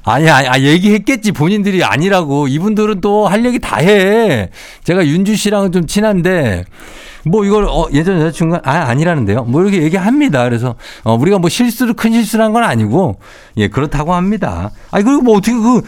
아니, 0.05 0.29
아니, 0.29 0.49
아, 0.49 0.59
얘기했겠지. 0.59 1.33
본인들이 1.33 1.85
아니라고. 1.85 2.49
이분들은 2.49 3.01
또 3.01 3.27
할 3.27 3.45
얘기 3.45 3.59
다 3.59 3.77
해. 3.79 4.51
제가 4.85 5.07
윤주 5.07 5.37
씨랑은 5.37 5.73
좀 5.73 5.87
친한데, 5.87 6.65
뭐 7.25 7.45
이걸 7.45 7.65
어, 7.65 7.87
예전 7.93 8.21
여자친구가 8.21 8.63
아 8.65 8.89
아니라는데요. 8.89 9.45
뭐 9.45 9.61
이렇게 9.63 9.83
얘기합니다. 9.83 10.45
그래서 10.45 10.77
어, 11.03 11.15
우리가 11.17 11.39
뭐 11.41 11.51
실수를 11.51 11.95
큰 11.95 12.13
실수를 12.13 12.45
한 12.45 12.53
건 12.53 12.63
아니고 12.63 13.19
예 13.57 13.67
그렇다고 13.67 14.15
합니다. 14.15 14.71
아니 14.93 15.03
그리고 15.03 15.23
뭐 15.23 15.37
어떻게 15.39 15.53
그 15.53 15.83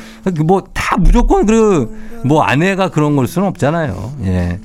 뭐 0.45 0.63
다 0.75 0.97
무조건 0.99 1.47
그 1.47 2.09
뭐 2.25 2.43
아내가 2.43 2.89
그런 2.89 3.15
걸 3.15 3.29
수는 3.29 3.47
없잖아요. 3.47 4.13
예. 4.25 4.59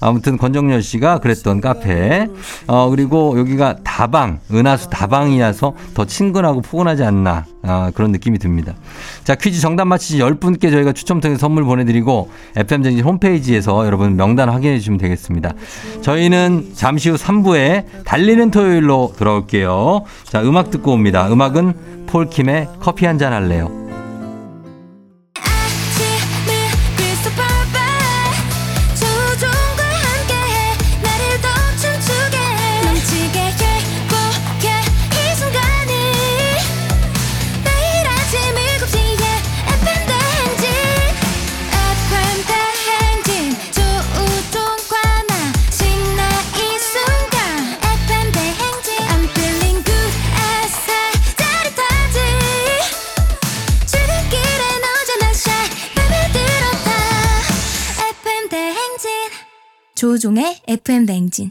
아무튼 0.00 0.36
권정열 0.36 0.82
씨가 0.82 1.18
그랬던 1.18 1.60
카페. 1.60 2.26
어 2.66 2.88
그리고 2.90 3.38
여기가 3.38 3.76
다방 3.84 4.40
은하수 4.52 4.90
다방이라서 4.90 5.74
더 5.94 6.04
친근하고 6.04 6.60
포근하지 6.60 7.04
않나 7.04 7.44
아, 7.62 7.90
그런 7.94 8.12
느낌이 8.12 8.38
듭니다. 8.38 8.74
자 9.24 9.34
퀴즈 9.34 9.60
정답 9.60 9.86
맞히신 9.86 10.20
10분께 10.20 10.70
저희가 10.70 10.92
추첨 10.92 11.20
통해 11.20 11.36
선물 11.36 11.64
보내드리고 11.64 12.30
FM 12.56 12.82
쟁진 12.82 13.04
홈페이지에서 13.04 13.86
여러분 13.86 14.16
명단 14.16 14.48
확인해 14.48 14.78
주시면 14.78 14.98
되겠습니다. 14.98 15.52
저희는 16.02 16.72
잠시 16.74 17.10
후 17.10 17.16
3부에 17.16 18.04
달리는 18.04 18.50
토요일로 18.50 19.14
돌아올게요. 19.18 20.02
자 20.24 20.42
음악 20.42 20.70
듣고 20.70 20.92
옵니다. 20.92 21.28
음악은 21.30 22.06
폴킴의 22.06 22.68
커피 22.80 23.06
한 23.06 23.16
잔 23.18 23.32
할래요. 23.32 23.85
조종의 59.96 60.60
FM 60.68 61.06
냉진. 61.06 61.50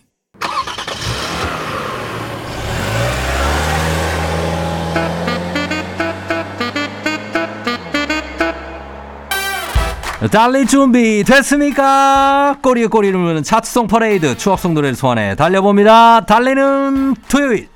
달릴 10.31 10.67
준비 10.67 11.23
됐습니까? 11.23 12.57
꼬리에 12.61 12.85
꼬리를 12.87 13.17
무는 13.19 13.43
차트송 13.43 13.87
퍼레이드 13.87 14.37
추억송 14.37 14.75
노래를 14.75 14.95
소환해 14.95 15.35
달려봅니다. 15.35 16.21
달리는 16.25 17.15
토요일. 17.27 17.74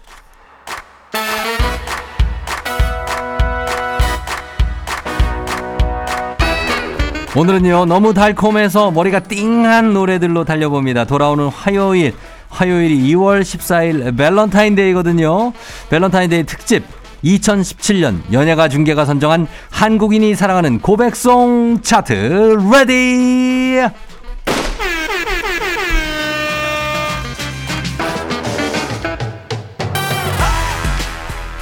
오늘은요 7.35 7.85
너무 7.85 8.15
달콤해서 8.15 8.89
머리가 8.89 9.19
띵한 9.19 9.93
노래들로 9.93 10.45
달려봅니다. 10.45 11.05
돌아오는 11.05 11.47
화요일 11.47 12.15
화요일이 12.49 13.13
2월 13.13 13.41
14일 13.41 14.17
밸런타인데이거든요. 14.17 15.53
밸런타인데이 15.91 16.43
특집 16.45 16.83
2017년 17.23 18.21
연예가 18.33 18.67
중계가 18.67 19.05
선정한 19.05 19.47
한국인이 19.69 20.33
사랑하는 20.33 20.79
고백송 20.79 21.81
차트 21.83 22.57
레디 22.73 23.79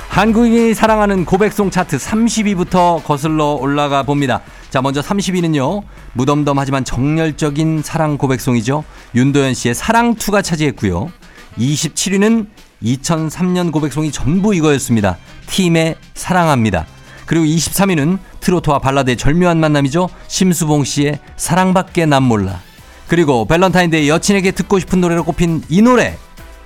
한국인이 0.08 0.74
사랑하는 0.74 1.26
고백송 1.26 1.70
차트 1.70 1.98
30위부터 1.98 3.04
거슬러 3.04 3.50
올라가 3.52 4.04
봅니다. 4.04 4.42
자, 4.70 4.82
먼저 4.82 5.02
30위는요. 5.02 5.84
무덤덤하지만 6.14 6.84
정열적인 6.84 7.82
사랑 7.84 8.18
고백송이죠. 8.18 8.84
윤도현 9.16 9.54
씨의 9.54 9.76
사랑2가 9.76 10.44
차지했고요. 10.44 11.12
27위는 11.58 12.48
2003년 12.84 13.72
고백송이 13.72 14.12
전부 14.12 14.54
이거였습니다. 14.54 15.18
팀의 15.48 15.96
사랑합니다. 16.14 16.86
그리고 17.26 17.46
23위는 17.46 18.20
트로트와 18.40 18.80
발라드의 18.80 19.18
절묘한 19.18 19.60
만남이죠. 19.60 20.10
심수봉 20.28 20.84
씨의 20.84 21.20
사랑밖에 21.36 22.06
난 22.06 22.24
몰라. 22.24 22.62
그리고 23.08 23.46
밸런타인데이 23.46 24.10
여친에게 24.10 24.52
듣고 24.52 24.80
싶은 24.80 25.02
노래로 25.02 25.24
꼽힌 25.24 25.64
이 25.70 25.82
노래. 25.82 26.18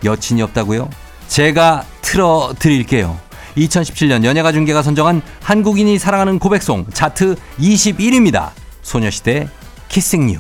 여친이 0.03 0.41
없다고요? 0.41 0.89
제가 1.27 1.85
틀어 2.01 2.53
드릴게요. 2.57 3.17
2017년 3.57 4.23
연예가 4.23 4.51
중계가 4.51 4.81
선정한 4.81 5.21
한국인이 5.41 5.97
사랑하는 5.97 6.39
고백송 6.39 6.85
차트 6.93 7.35
21위입니다. 7.59 8.49
소녀시대 8.81 9.47
키싱 9.89 10.31
유. 10.31 10.39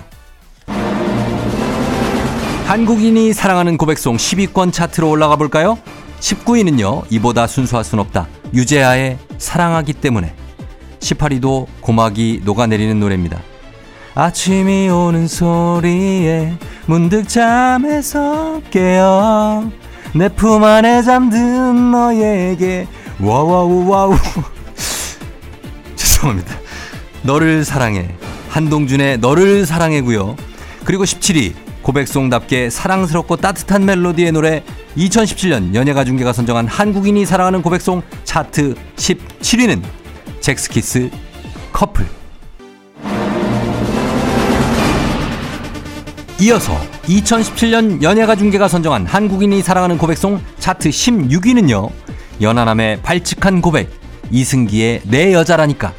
한국인이 2.65 3.33
사랑하는 3.33 3.77
고백송 3.77 4.15
10위권 4.15 4.71
차트로 4.71 5.09
올라가 5.09 5.35
볼까요? 5.35 5.77
19위는요. 6.21 7.03
이보다 7.09 7.47
순수할 7.47 7.83
순 7.83 7.99
없다. 7.99 8.27
유재하의 8.53 9.17
사랑하기 9.37 9.93
때문에. 9.93 10.33
18위도 10.99 11.65
고막이 11.81 12.41
녹아내리는 12.45 12.97
노래입니다. 12.99 13.39
아침이 14.13 14.87
오는 14.89 15.27
소리에 15.27 16.53
문득 16.85 17.27
잠에서 17.27 18.61
깨어 18.69 19.69
내 20.13 20.27
품 20.29 20.63
안에 20.63 21.01
잠든 21.01 21.91
너에게 21.91 22.87
와와우 23.21 23.87
와우 23.87 24.15
죄송합니다. 25.95 26.55
너를 27.21 27.63
사랑해 27.63 28.15
한동준의 28.49 29.19
너를 29.19 29.65
사랑해고요. 29.65 30.35
그리고 30.83 31.03
17위 31.03 31.53
고백송답게 31.83 32.69
사랑스럽고 32.69 33.37
따뜻한 33.37 33.85
멜로디의 33.85 34.31
노래 34.31 34.63
2017년 34.97 35.73
연예가 35.75 36.03
중계가 36.03 36.33
선정한 36.33 36.67
한국인이 36.67 37.25
사랑하는 37.25 37.61
고백송 37.61 38.01
차트 38.23 38.75
17위는 38.95 39.83
젝스키스 40.41 41.11
커플 41.71 42.05
이어서 46.39 46.75
2017년 47.03 48.01
연예가 48.01 48.35
중계가 48.35 48.67
선정한 48.67 49.05
한국인이 49.05 49.61
사랑하는 49.61 49.99
고백송 49.99 50.41
차트 50.57 50.89
16위는요 50.89 51.91
연하남의 52.41 53.01
발칙한 53.01 53.61
고백 53.61 53.89
이승기의 54.31 55.01
내 55.05 55.33
여자라니까. 55.33 55.93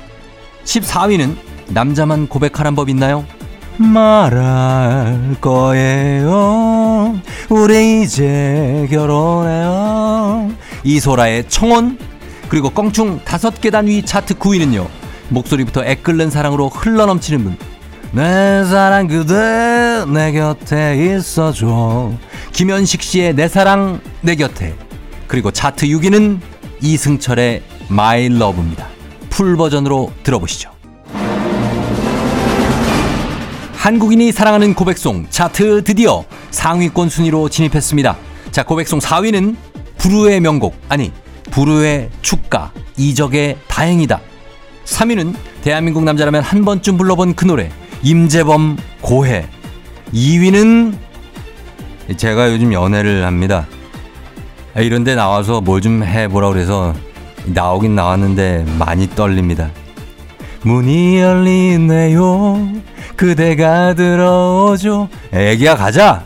14위는 0.64 1.36
남자만 1.68 2.28
고백하란 2.28 2.74
법 2.74 2.88
있나요? 2.88 3.24
말할 3.78 5.36
거예요. 5.40 7.18
우리 7.48 8.02
이제 8.02 8.86
결혼해요. 8.90 10.50
이소라의 10.84 11.48
청혼 11.48 11.98
그리고 12.48 12.70
껑충 12.70 13.20
다섯 13.24 13.60
계단 13.60 13.86
위 13.86 14.04
차트 14.04 14.34
9위는요 14.34 14.86
목소리부터 15.30 15.84
애끓는 15.84 16.30
사랑으로 16.30 16.68
흘러넘치는 16.68 17.44
분. 17.44 17.56
내 18.12 18.64
사랑 18.64 19.06
그대 19.06 20.04
내 20.12 20.32
곁에 20.32 21.16
있어줘. 21.16 22.12
김현식 22.52 23.02
씨의 23.02 23.34
내 23.34 23.48
사랑 23.48 24.00
내 24.20 24.34
곁에 24.36 24.74
그리고 25.32 25.50
차트 25.50 25.86
6위는 25.86 26.40
이승철의 26.82 27.62
My 27.88 28.28
Love입니다. 28.28 28.86
full 29.30 29.56
버전으로 29.56 30.12
들어보시죠. 30.24 30.70
한국인이 33.72 34.30
사랑하는 34.30 34.74
고백송 34.74 35.28
차트 35.30 35.84
드디어 35.84 36.26
상위권 36.50 37.08
순위로 37.08 37.48
진입했습니다. 37.48 38.14
자, 38.50 38.62
고백송 38.62 38.98
4위는 38.98 39.56
불후의 39.96 40.40
명곡, 40.40 40.76
아니, 40.90 41.10
불후의 41.50 42.10
축가, 42.20 42.70
이적의 42.98 43.56
다행이다. 43.68 44.20
3위는 44.84 45.34
대한민국 45.62 46.04
남자라면 46.04 46.42
한 46.42 46.62
번쯤 46.66 46.98
불러본 46.98 47.36
그 47.36 47.46
노래, 47.46 47.70
임재범 48.02 48.76
고해. 49.00 49.48
2위는 50.12 50.94
제가 52.18 52.52
요즘 52.52 52.74
연애를 52.74 53.24
합니다. 53.24 53.66
이런데 54.76 55.14
나와서 55.14 55.60
뭘좀 55.60 56.02
해보라 56.02 56.48
그래서 56.50 56.94
나오긴 57.44 57.94
나왔는데 57.94 58.64
많이 58.78 59.08
떨립니다. 59.10 59.70
문이 60.62 61.18
열리네요. 61.18 62.70
그대가 63.16 63.94
들어오죠. 63.94 65.08
애기야 65.32 65.76
가자. 65.76 66.24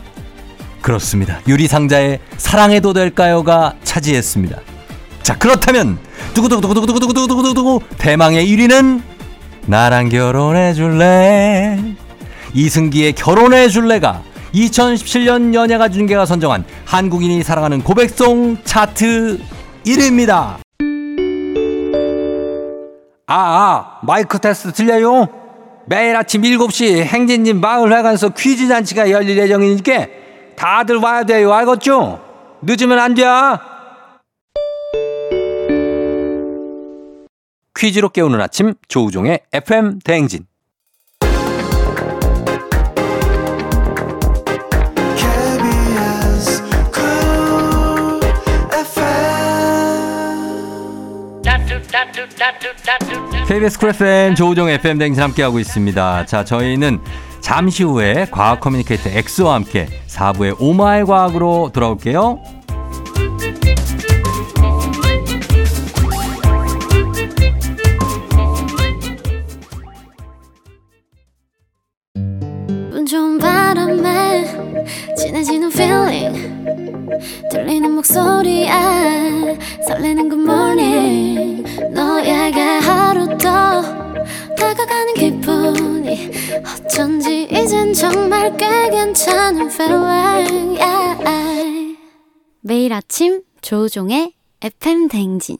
그렇습니다. 0.81 1.39
유리상자의 1.47 2.19
사랑해도 2.37 2.93
될까요가 2.93 3.73
차지했습니다. 3.83 4.57
자 5.23 5.37
그렇다면 5.37 5.97
두구두구두구두구두구두구두구두구 6.33 7.81
대망의 7.97 8.47
1위는 8.47 9.01
나랑 9.65 10.07
결혼해 10.07 10.73
줄래? 10.73 11.77
이승기의 12.53 13.13
결혼해 13.13 13.67
줄래가 13.67 14.21
2017년 14.57 15.53
연예가 15.53 15.89
중계가 15.89 16.25
선정한 16.25 16.65
한국인이 16.85 17.43
사랑하는 17.43 17.83
고백송 17.83 18.57
차트 18.63 19.39
1위입니다. 19.85 20.57
아, 23.29 23.35
아, 23.35 23.99
마이크 24.03 24.39
테스트 24.39 24.71
들려요? 24.71 25.27
매일 25.85 26.15
아침 26.15 26.41
7시 26.41 27.03
행진진 27.03 27.61
마을회관에서 27.61 28.29
퀴즈 28.29 28.67
잔치가 28.67 29.11
열릴 29.11 29.37
예정이니까 29.37 30.07
다들 30.55 30.97
와야 30.97 31.23
돼요. 31.23 31.53
알겠죠? 31.53 32.19
늦으면 32.61 32.99
안 32.99 33.13
돼. 33.13 33.23
퀴즈로 37.77 38.09
깨우는 38.09 38.41
아침 38.41 38.73
조우종의 38.87 39.41
FM 39.53 39.99
대행진. 39.99 40.47
KBS 53.47 53.79
쿨 53.79 53.89
FM 53.89 54.35
조우종 54.35 54.69
FM 54.69 54.97
댕진 54.97 55.23
함께하고 55.23 55.59
있습니다. 55.59 56.25
자, 56.25 56.43
저희는 56.43 56.99
잠시 57.39 57.83
후에 57.83 58.27
과학 58.29 58.59
커뮤니케이터 58.59 59.09
엑소와 59.09 59.55
함께 59.55 59.87
4부의 60.07 60.57
오마이 60.59 61.03
과학으로 61.03 61.71
돌아올게요. 61.73 62.56
정말 87.99 88.55
꽤 88.57 88.91
괜찮은 88.91 89.71
feeling 89.71 90.79
yeah. 90.79 91.97
매일 92.61 92.93
아침 92.93 93.41
조우종의 93.61 94.33
FM 94.61 95.07
대행진 95.07 95.57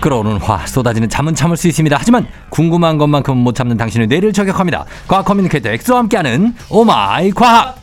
끓어오르는 0.00 0.38
화 0.38 0.64
쏟아지는 0.64 1.08
잠은 1.08 1.34
참을 1.34 1.56
수 1.56 1.66
있습니다. 1.66 1.96
하지만 1.98 2.28
궁금한 2.48 2.96
것만큼은 2.96 3.42
못 3.42 3.56
참는 3.56 3.76
당신의 3.76 4.06
뇌를 4.06 4.32
저격합니다. 4.32 4.84
과학 5.08 5.24
커뮤니케이터 5.24 5.68
엑소와 5.70 5.98
함께하는 6.00 6.54
Oh 6.70 7.01
My 7.01 7.32
과학. 7.32 7.81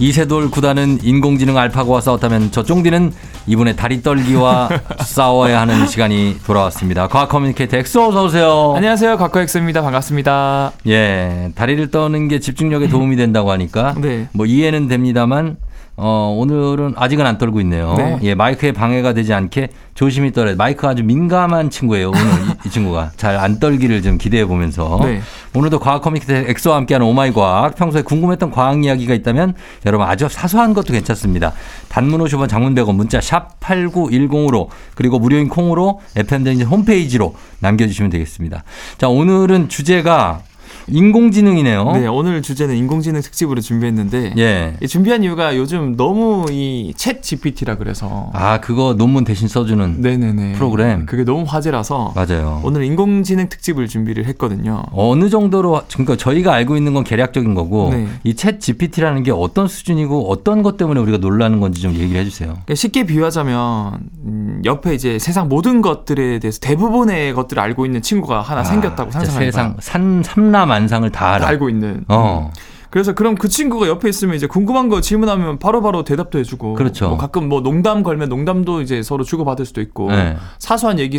이세돌 0.00 0.50
구단은 0.50 0.98
인공지능 1.02 1.56
알파고와 1.56 2.00
싸웠다면 2.00 2.50
저 2.50 2.62
쫑디는 2.62 3.12
이분의 3.46 3.76
다리 3.76 4.02
떨기와 4.02 4.68
싸워야 5.04 5.60
하는 5.60 5.86
시간이 5.86 6.38
돌아왔습니다. 6.44 7.06
과학 7.06 7.28
커뮤니케이터 7.28 7.76
엑소 7.76 8.08
어서 8.08 8.24
오세요. 8.24 8.72
안녕하세요. 8.76 9.16
과커 9.16 9.39
엑소입니다. 9.39 9.82
반갑습니다. 9.82 10.72
예, 10.88 11.50
다리를 11.54 11.90
떠는 11.90 12.28
게 12.28 12.40
집중력에 12.40 12.88
도움이 12.88 13.16
된다고 13.16 13.50
하니까 13.52 13.94
네. 13.98 14.28
뭐 14.32 14.46
이해는 14.46 14.88
됩니다만 14.88 15.56
어, 15.96 16.34
오늘은 16.36 16.94
아직은 16.96 17.24
안 17.24 17.38
떨고 17.38 17.60
있네요. 17.60 17.94
네. 17.96 18.18
예, 18.22 18.34
마이크에 18.34 18.72
방해가 18.72 19.12
되지 19.12 19.32
않게 19.32 19.68
조심히 19.94 20.32
떨어요. 20.32 20.56
마이크가 20.56 20.88
아주 20.90 21.04
민감한 21.04 21.70
친구예요. 21.70 22.08
오늘 22.08 22.20
이, 22.20 22.66
이 22.66 22.70
친구가 22.70 23.12
잘 23.16 23.34
안 23.44 23.58
떨기를 23.60 24.02
좀 24.02 24.16
기대해 24.18 24.44
보면서 24.46 24.98
네. 25.02 25.20
오늘도 25.54 25.78
과학 25.78 26.02
커뮤니케이터 26.02 26.50
엑소와 26.50 26.76
함께하는 26.78 27.06
Oh 27.06 27.19
My 27.19 27.32
과학 27.32 27.76
평소에 27.76 28.02
궁금했던 28.02 28.50
과학 28.50 28.82
이야기가 28.84 29.12
있다면 29.14 29.54
여러분 29.86 30.06
아주 30.06 30.28
사소한 30.28 30.72
것도 30.72 30.92
괜찮습니다. 30.92 31.52
단문 31.88 32.20
50원 32.22 32.48
장문 32.48 32.74
100원 32.74 32.94
문자 32.94 33.20
샵 33.20 33.60
8910으로 33.60 34.68
그리고 34.94 35.18
무료인 35.18 35.48
콩으로 35.48 36.00
FM대행진 36.16 36.66
홈페이지로 36.66 37.34
남겨주시면 37.60 38.10
되겠습니다. 38.10 38.64
자 38.98 39.08
오늘은 39.08 39.68
주제가 39.68 40.40
인공지능이네요. 40.88 41.92
네, 41.92 42.06
오늘 42.06 42.42
주제는 42.42 42.76
인공지능 42.76 43.20
특집으로 43.20 43.60
준비했는데 43.60 44.34
예. 44.38 44.76
이 44.82 44.88
준비한 44.88 45.22
이유가 45.22 45.56
요즘 45.56 45.96
너무 45.96 46.46
이 46.50 46.92
챗 46.96 47.22
GPT라 47.22 47.76
그래서 47.76 48.30
아 48.32 48.60
그거 48.60 48.94
논문 48.94 49.24
대신 49.24 49.48
써주는 49.48 49.96
네네네 50.00 50.52
프로그램. 50.54 51.06
그게 51.06 51.24
너무 51.24 51.44
화제라서 51.46 52.12
맞아요. 52.14 52.60
오늘 52.64 52.84
인공지능 52.84 53.48
특집을 53.48 53.88
준비를 53.88 54.26
했거든요. 54.26 54.82
어느 54.92 55.28
정도로 55.30 55.82
그러니까 55.92 56.16
저희가 56.16 56.52
알고 56.54 56.76
있는 56.76 56.94
건 56.94 57.04
계략적인 57.04 57.54
거고 57.54 57.90
네. 57.92 58.06
이챗 58.24 58.60
GPT라는 58.60 59.22
게 59.22 59.30
어떤 59.30 59.68
수준이고 59.68 60.30
어떤 60.30 60.62
것 60.62 60.76
때문에 60.76 61.00
우리가 61.00 61.18
놀라는 61.18 61.60
건지 61.60 61.80
좀 61.82 61.92
얘기를 61.94 62.20
해주세요. 62.20 62.48
그러니까 62.50 62.74
쉽게 62.74 63.04
비유하자면 63.06 63.98
음, 64.24 64.62
옆에 64.64 64.94
이제 64.94 65.18
세상 65.18 65.48
모든 65.48 65.82
것들에 65.82 66.38
대해서 66.38 66.58
대부분의 66.60 67.32
것들을 67.34 67.60
알고 67.62 67.86
있는 67.86 68.02
친구가 68.02 68.40
하나 68.40 68.60
아, 68.60 68.64
생겼다고 68.64 69.10
진짜 69.10 69.26
상상해봐. 69.26 69.50
세상 69.50 69.76
산 69.80 70.22
삼라 70.24 70.66
만상을 70.74 71.10
다 71.10 71.34
알아. 71.34 71.46
알고 71.46 71.68
있는. 71.68 72.04
어. 72.08 72.50
음. 72.52 72.74
그래서 72.90 73.12
그럼 73.12 73.34
그 73.34 73.48
친구가 73.48 73.88
옆에 73.88 74.08
있으면 74.08 74.36
이제 74.36 74.46
궁금한 74.46 74.88
거 74.88 75.00
질문하면 75.00 75.58
바로 75.58 75.82
바로 75.82 76.04
대답도 76.04 76.38
해주고. 76.38 76.74
그렇죠. 76.74 77.08
뭐 77.08 77.18
가끔 77.18 77.48
뭐 77.48 77.60
농담 77.60 78.04
걸면 78.04 78.28
농담도 78.28 78.82
이제 78.82 79.02
서로 79.02 79.24
주고받을 79.24 79.66
수도 79.66 79.80
있고. 79.80 80.12
네. 80.12 80.36
사소한 80.60 81.00
얘기 81.00 81.18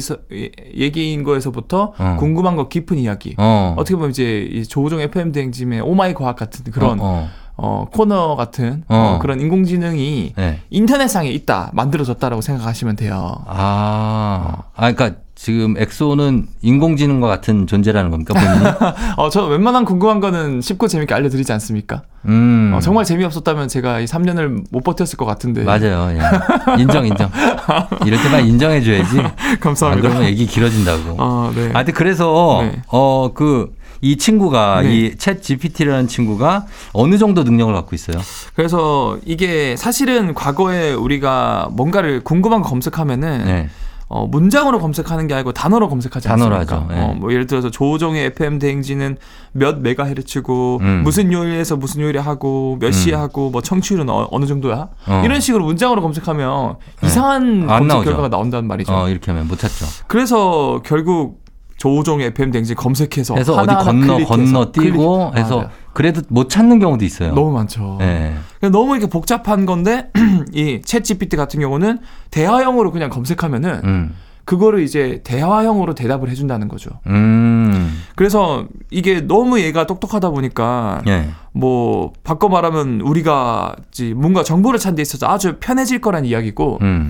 얘기인 0.74 1.24
거에서부터 1.24 1.94
어. 1.98 2.16
궁금한 2.18 2.56
거 2.56 2.70
깊은 2.70 2.98
이야기. 2.98 3.36
어. 3.38 3.76
어. 3.78 3.84
떻게 3.84 3.96
보면 3.96 4.12
이제 4.12 4.48
이 4.50 4.64
조우종 4.64 5.02
FM 5.02 5.34
대행진의 5.34 5.82
Oh 5.82 5.98
My 5.98 6.14
과학 6.14 6.38
같은 6.38 6.64
그런 6.72 6.98
어, 7.02 7.04
어, 7.04 7.30
어. 7.58 7.88
코너 7.92 8.38
같은 8.38 8.86
어. 8.88 9.16
어, 9.16 9.20
그런 9.20 9.42
인공지능이 9.42 10.34
네. 10.38 10.62
인터넷상에 10.70 11.30
있다 11.30 11.72
만들어졌다라고 11.74 12.42
생각하시면 12.42 12.96
돼요. 12.96 13.44
아, 13.48 14.64
아, 14.74 14.94
그러니까 14.94 15.25
지금 15.46 15.76
엑소는 15.78 16.48
인공지능과 16.64 17.28
같은 17.28 17.68
존재라는 17.68 18.10
겁니까 18.10 18.34
본인이? 18.34 18.66
어, 19.16 19.30
저 19.30 19.46
웬만한 19.46 19.86
궁금한 19.86 20.20
거는 20.20 20.60
쉽고 20.60 20.88
재밌게 20.88 21.14
알려드리지 21.14 21.54
않습니까? 21.54 22.02
음. 22.26 22.72
어, 22.74 22.80
정말 22.80 23.06
재미없었다면 23.06 23.68
제가 23.68 24.00
이 24.00 24.06
3년을 24.06 24.64
못 24.72 24.84
버텼을 24.84 25.18
것 25.18 25.26
같은데. 25.26 25.64
맞아요. 25.64 26.10
예. 26.18 26.82
인정, 26.82 27.06
인정. 27.06 27.30
이럴 28.08 28.24
때만 28.24 28.48
인정해줘야지. 28.48 29.20
안 29.22 29.60
감사합니다. 29.60 30.10
그러면 30.10 30.28
얘기 30.28 30.48
길어진다고. 30.48 31.16
어, 31.20 31.52
네. 31.54 31.70
아, 31.76 31.84
근데 31.84 31.92
그래서 31.92 32.62
네. 32.64 32.82
어그 32.88 33.76
이 34.02 34.18
친구가 34.18 34.82
네. 34.82 35.12
이챗 35.12 35.44
GPT라는 35.44 36.08
친구가 36.08 36.66
어느 36.94 37.20
정도 37.20 37.44
능력을 37.44 37.72
갖고 37.72 37.96
있어요? 37.96 38.18
그래서 38.56 39.20
이게 39.26 39.76
사실은 39.78 40.34
과거에 40.34 40.94
우리가 40.94 41.70
뭔가를 41.72 42.24
궁금한 42.24 42.64
거 42.64 42.70
검색하면은 42.70 43.46
네. 43.46 43.70
어, 44.08 44.28
문장으로 44.28 44.80
검색하는 44.80 45.28
게 45.28 45.34
아니고 45.34 45.52
단어로 45.52 45.90
검색하지 45.90 46.28
단어로 46.28 46.56
않습니까? 46.58 46.96
예. 46.96 47.00
어, 47.00 47.16
뭐 47.20 47.32
예를 47.32 47.48
들어서 47.48 47.72
조종의 47.72 48.26
FM 48.28 48.60
대행진은 48.60 49.18
몇 49.52 49.80
메가헤르츠고 49.80 50.80
음. 50.82 51.02
무슨 51.04 51.32
요일에서 51.32 51.76
무슨 51.76 52.02
요일에 52.02 52.20
하고 52.20 52.78
몇 52.80 52.92
시에 52.92 53.16
음. 53.16 53.20
하고 53.20 53.50
뭐 53.50 53.62
청취율은 53.62 54.08
어, 54.10 54.30
느 54.40 54.46
정도야? 54.46 54.90
어. 55.08 55.22
이런 55.26 55.40
식으로 55.40 55.66
문장으로 55.66 56.02
검색하면 56.04 56.76
네. 57.02 57.08
이상한 57.08 57.64
안 57.64 57.68
검색 57.68 57.88
나오죠. 57.88 58.06
결과가 58.06 58.30
나온다는 58.30 58.68
말이죠. 58.68 58.94
어, 58.94 59.10
이렇게 59.10 59.32
하면 59.32 59.48
못 59.48 59.58
찾죠. 59.58 59.86
그래서 60.08 60.82
결국 60.86 61.44
조종의 61.78 62.28
FM 62.28 62.52
대행진 62.52 62.76
검색해서 62.76 63.36
해서 63.36 63.54
어디 63.56 63.74
건너 63.74 64.24
건너 64.26 64.72
뛰고 64.72 65.34
해서 65.36 65.58
맞아요. 65.58 65.70
그래도 65.96 66.22
못 66.28 66.50
찾는 66.50 66.80
경우도 66.80 67.06
있어요. 67.06 67.34
너무 67.34 67.52
많죠. 67.54 67.96
네. 68.00 68.36
너무 68.60 68.98
이렇게 68.98 69.10
복잡한 69.10 69.66
건데 69.66 70.12
이챗 70.54 71.06
GPT 71.06 71.38
같은 71.38 71.62
경우는 71.62 72.00
대화형으로 72.32 72.92
그냥 72.92 73.10
검색하면은 73.10 73.82
음. 73.86 74.16
그거를 74.44 74.82
이제 74.82 75.22
대화형으로 75.24 75.96
대답을 75.96 76.30
해준다는 76.30 76.68
거죠. 76.68 76.92
음. 77.08 77.98
그래서 78.16 78.66
이게 78.92 79.22
너무 79.22 79.62
얘가 79.62 79.88
똑똑하다 79.88 80.32
보니까 80.32 81.02
예. 81.08 81.30
뭐 81.54 82.12
바꿔 82.26 82.50
말하면 82.50 83.00
우리가 83.00 83.78
뭔가 84.18 84.44
정보를 84.44 84.80
찾는 84.80 84.98
데 84.98 85.02
있어서 85.02 85.28
아주 85.28 85.56
편해질 85.62 86.02
거란 86.02 86.26
이야기고 86.26 86.80
음. 86.82 87.10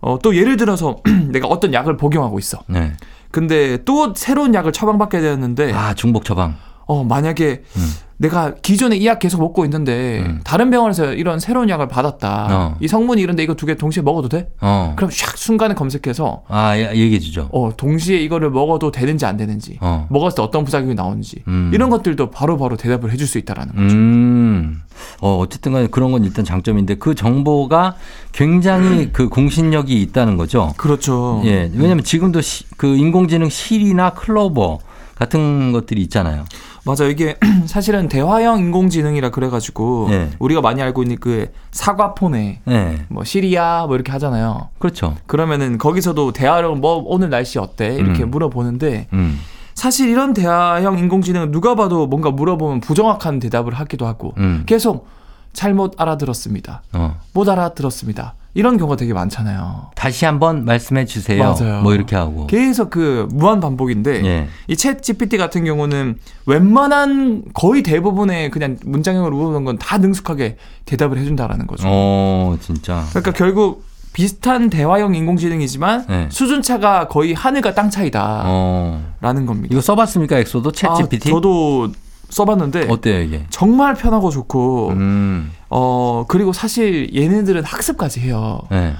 어, 0.00 0.18
또 0.22 0.34
예를 0.34 0.56
들어서 0.56 0.96
내가 1.28 1.48
어떤 1.48 1.74
약을 1.74 1.98
복용하고 1.98 2.38
있어. 2.38 2.60
네. 2.66 2.94
근데 3.30 3.76
또 3.84 4.14
새로운 4.16 4.54
약을 4.54 4.72
처방받게 4.72 5.20
되었는데 5.20 5.74
아, 5.74 5.92
중복 5.92 6.24
처방. 6.24 6.56
어 6.92 7.04
만약에 7.04 7.62
음. 7.76 7.92
내가 8.18 8.54
기존에 8.62 8.96
이약 8.98 9.18
계속 9.18 9.40
먹고 9.40 9.64
있는데 9.64 10.20
음. 10.24 10.40
다른 10.44 10.70
병원에서 10.70 11.12
이런 11.14 11.40
새로운 11.40 11.68
약을 11.68 11.88
받았다. 11.88 12.46
어. 12.50 12.76
이 12.80 12.86
성분이 12.86 13.20
이런데 13.20 13.42
이거 13.42 13.54
두 13.54 13.66
개 13.66 13.74
동시에 13.74 14.02
먹어도 14.02 14.28
돼? 14.28 14.48
어. 14.60 14.92
그럼 14.94 15.10
샥 15.10 15.36
순간에 15.36 15.74
검색해서 15.74 16.42
아, 16.46 16.76
예, 16.76 16.90
얘기해 16.94 17.18
주죠. 17.18 17.48
어 17.52 17.72
동시에 17.76 18.18
이거를 18.18 18.50
먹어도 18.50 18.92
되는지 18.92 19.26
안 19.26 19.36
되는지 19.36 19.78
어. 19.80 20.06
먹었을 20.10 20.36
때 20.36 20.42
어떤 20.42 20.64
부작용이 20.64 20.94
나오는지 20.94 21.42
음. 21.48 21.70
이런 21.74 21.90
것들도 21.90 22.30
바로바로 22.30 22.76
대답을 22.76 23.10
해줄 23.10 23.26
수 23.26 23.38
있다라는 23.38 23.74
거죠. 23.74 23.94
음. 23.96 24.82
어, 25.20 25.38
어쨌든 25.38 25.72
간에 25.72 25.88
그런 25.88 26.12
건 26.12 26.22
일단 26.24 26.44
장점인데 26.44 26.96
그 26.96 27.14
정보가 27.16 27.96
굉장히 28.30 29.10
그 29.12 29.28
공신력이 29.28 30.00
있다는 30.02 30.36
거죠. 30.36 30.74
그렇죠. 30.76 31.42
예. 31.44 31.70
왜냐면 31.74 32.04
지금도 32.04 32.40
시, 32.40 32.64
그 32.76 32.86
인공지능 32.96 33.48
실이나 33.48 34.10
클로버 34.10 34.78
같은 35.16 35.72
것들이 35.72 36.02
있잖아요. 36.02 36.44
맞아 36.84 37.04
이게 37.04 37.36
사실은 37.66 38.08
대화형 38.08 38.58
인공지능이라 38.58 39.30
그래가지고 39.30 40.08
네. 40.10 40.30
우리가 40.38 40.60
많이 40.60 40.82
알고 40.82 41.02
있는 41.02 41.16
그 41.20 41.46
사과폰에 41.70 42.60
예. 42.68 43.04
뭐 43.08 43.24
시리아 43.24 43.86
뭐 43.86 43.94
이렇게 43.94 44.10
하잖아요. 44.12 44.68
그렇죠. 44.78 45.16
그러면은 45.26 45.78
거기서도 45.78 46.32
대화로 46.32 46.74
뭐 46.76 47.02
오늘 47.06 47.30
날씨 47.30 47.58
어때 47.58 47.94
이렇게 47.94 48.24
음. 48.24 48.30
물어보는데 48.30 49.08
음. 49.12 49.38
사실 49.74 50.10
이런 50.10 50.32
대화형 50.34 50.98
인공지능은 50.98 51.50
누가 51.50 51.74
봐도 51.74 52.06
뭔가 52.06 52.30
물어보면 52.30 52.80
부정확한 52.80 53.38
대답을 53.38 53.74
하기도 53.74 54.06
하고 54.06 54.34
음. 54.38 54.64
계속 54.66 55.06
잘못 55.52 55.94
알아들었습니다. 56.00 56.82
어. 56.92 57.20
못 57.32 57.48
알아들었습니다. 57.48 58.34
이런 58.54 58.76
경우가 58.76 58.96
되게 58.96 59.14
많잖아요. 59.14 59.92
다시 59.94 60.24
한번 60.26 60.64
말씀해 60.66 61.06
주세요. 61.06 61.42
맞아요. 61.42 61.82
뭐 61.82 61.94
이렇게 61.94 62.16
하고. 62.16 62.46
계속 62.46 62.90
그 62.90 63.26
무한 63.32 63.60
반복인데 63.60 64.24
예. 64.24 64.48
이챗 64.68 65.02
GPT 65.02 65.38
같은 65.38 65.64
경우는 65.64 66.16
웬만한 66.46 67.44
거의 67.54 67.82
대부분의 67.82 68.50
그냥 68.50 68.76
문장형으로 68.84 69.34
물어보는 69.34 69.64
건 69.64 69.78
다 69.78 69.96
능숙하게 69.98 70.56
대답을 70.84 71.18
해 71.18 71.24
준다라는 71.24 71.66
거죠. 71.66 71.84
어, 71.86 72.56
진짜. 72.60 73.04
그러니까 73.10 73.32
결국 73.32 73.84
비슷한 74.12 74.68
대화형 74.68 75.14
인공지능이지만 75.14 76.04
네. 76.08 76.28
수준 76.30 76.60
차가 76.60 77.08
거의 77.08 77.32
하늘과 77.32 77.74
땅 77.74 77.88
차이다라는 77.88 78.44
어. 78.46 79.12
겁니다. 79.46 79.68
이거 79.70 79.80
써봤습니까? 79.80 80.38
엑소도 80.40 80.72
챗 80.72 80.94
GPT? 80.96 81.30
아, 81.30 81.32
저도 81.32 81.90
써봤는데 82.32 82.86
어때요 82.88 83.20
이게? 83.20 83.46
정말 83.50 83.94
편하고 83.94 84.30
좋고 84.30 84.88
음. 84.90 85.52
어 85.68 86.24
그리고 86.28 86.52
사실 86.52 87.14
얘네들은 87.14 87.64
학습까지 87.64 88.20
해요. 88.20 88.60
네. 88.70 88.94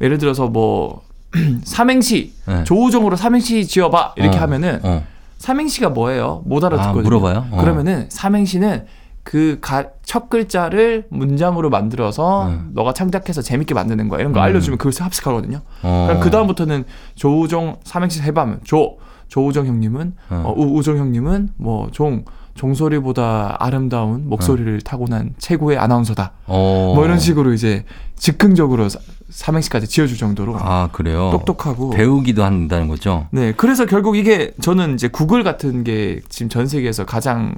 예를 0.00 0.18
들어서 0.18 0.48
뭐 0.48 1.02
삼행시 1.64 2.34
네. 2.46 2.64
조우종으로 2.64 3.16
삼행시 3.16 3.66
지어봐 3.66 4.14
이렇게 4.16 4.38
어, 4.38 4.42
하면은 4.42 4.80
어. 4.82 5.02
삼행시가 5.38 5.90
뭐예요? 5.90 6.42
못 6.46 6.62
알아듣거든요. 6.64 7.00
아, 7.00 7.02
물어봐요? 7.02 7.46
어. 7.50 7.60
그러면은 7.60 8.06
삼행시는 8.10 8.86
그 9.22 9.58
첫 10.04 10.28
글자를 10.28 11.06
문장으로 11.08 11.70
만들어서 11.70 12.48
음. 12.48 12.70
너가 12.74 12.92
창작해서 12.92 13.42
재밌게 13.42 13.74
만드는 13.74 14.08
거야. 14.08 14.20
이런 14.20 14.32
거 14.32 14.40
음. 14.40 14.42
알려주면 14.44 14.78
그걸 14.78 14.92
합숙하거든요. 15.04 15.62
어. 15.82 16.04
그럼 16.08 16.20
그 16.22 16.30
다음부터는 16.30 16.84
조우종 17.14 17.78
삼행시 17.84 18.20
해봐면 18.22 18.60
조 18.64 18.98
조우정 19.28 19.66
형님은 19.66 20.14
어. 20.30 20.42
어, 20.46 20.54
우, 20.56 20.78
우정 20.78 20.98
형님은 20.98 21.48
뭐종 21.56 22.24
종소리보다 22.54 23.56
아름다운 23.60 24.28
목소리를 24.28 24.80
타고난 24.82 25.34
최고의 25.38 25.78
아나운서다. 25.78 26.32
어. 26.46 26.92
뭐 26.94 27.04
이런 27.04 27.18
식으로 27.18 27.52
이제 27.52 27.84
즉흥적으로 28.16 28.88
사- 28.88 28.98
삼행시까지 29.30 29.88
지어줄 29.88 30.16
정도로 30.16 30.56
아 30.58 30.88
그래요. 30.92 31.30
똑똑하고 31.32 31.90
배우기도 31.90 32.44
한다는 32.44 32.88
거죠. 32.88 33.26
네, 33.32 33.52
그래서 33.56 33.86
결국 33.86 34.16
이게 34.16 34.52
저는 34.60 34.94
이제 34.94 35.08
구글 35.08 35.42
같은 35.42 35.82
게 35.84 36.20
지금 36.28 36.48
전 36.48 36.66
세계에서 36.66 37.04
가장 37.04 37.54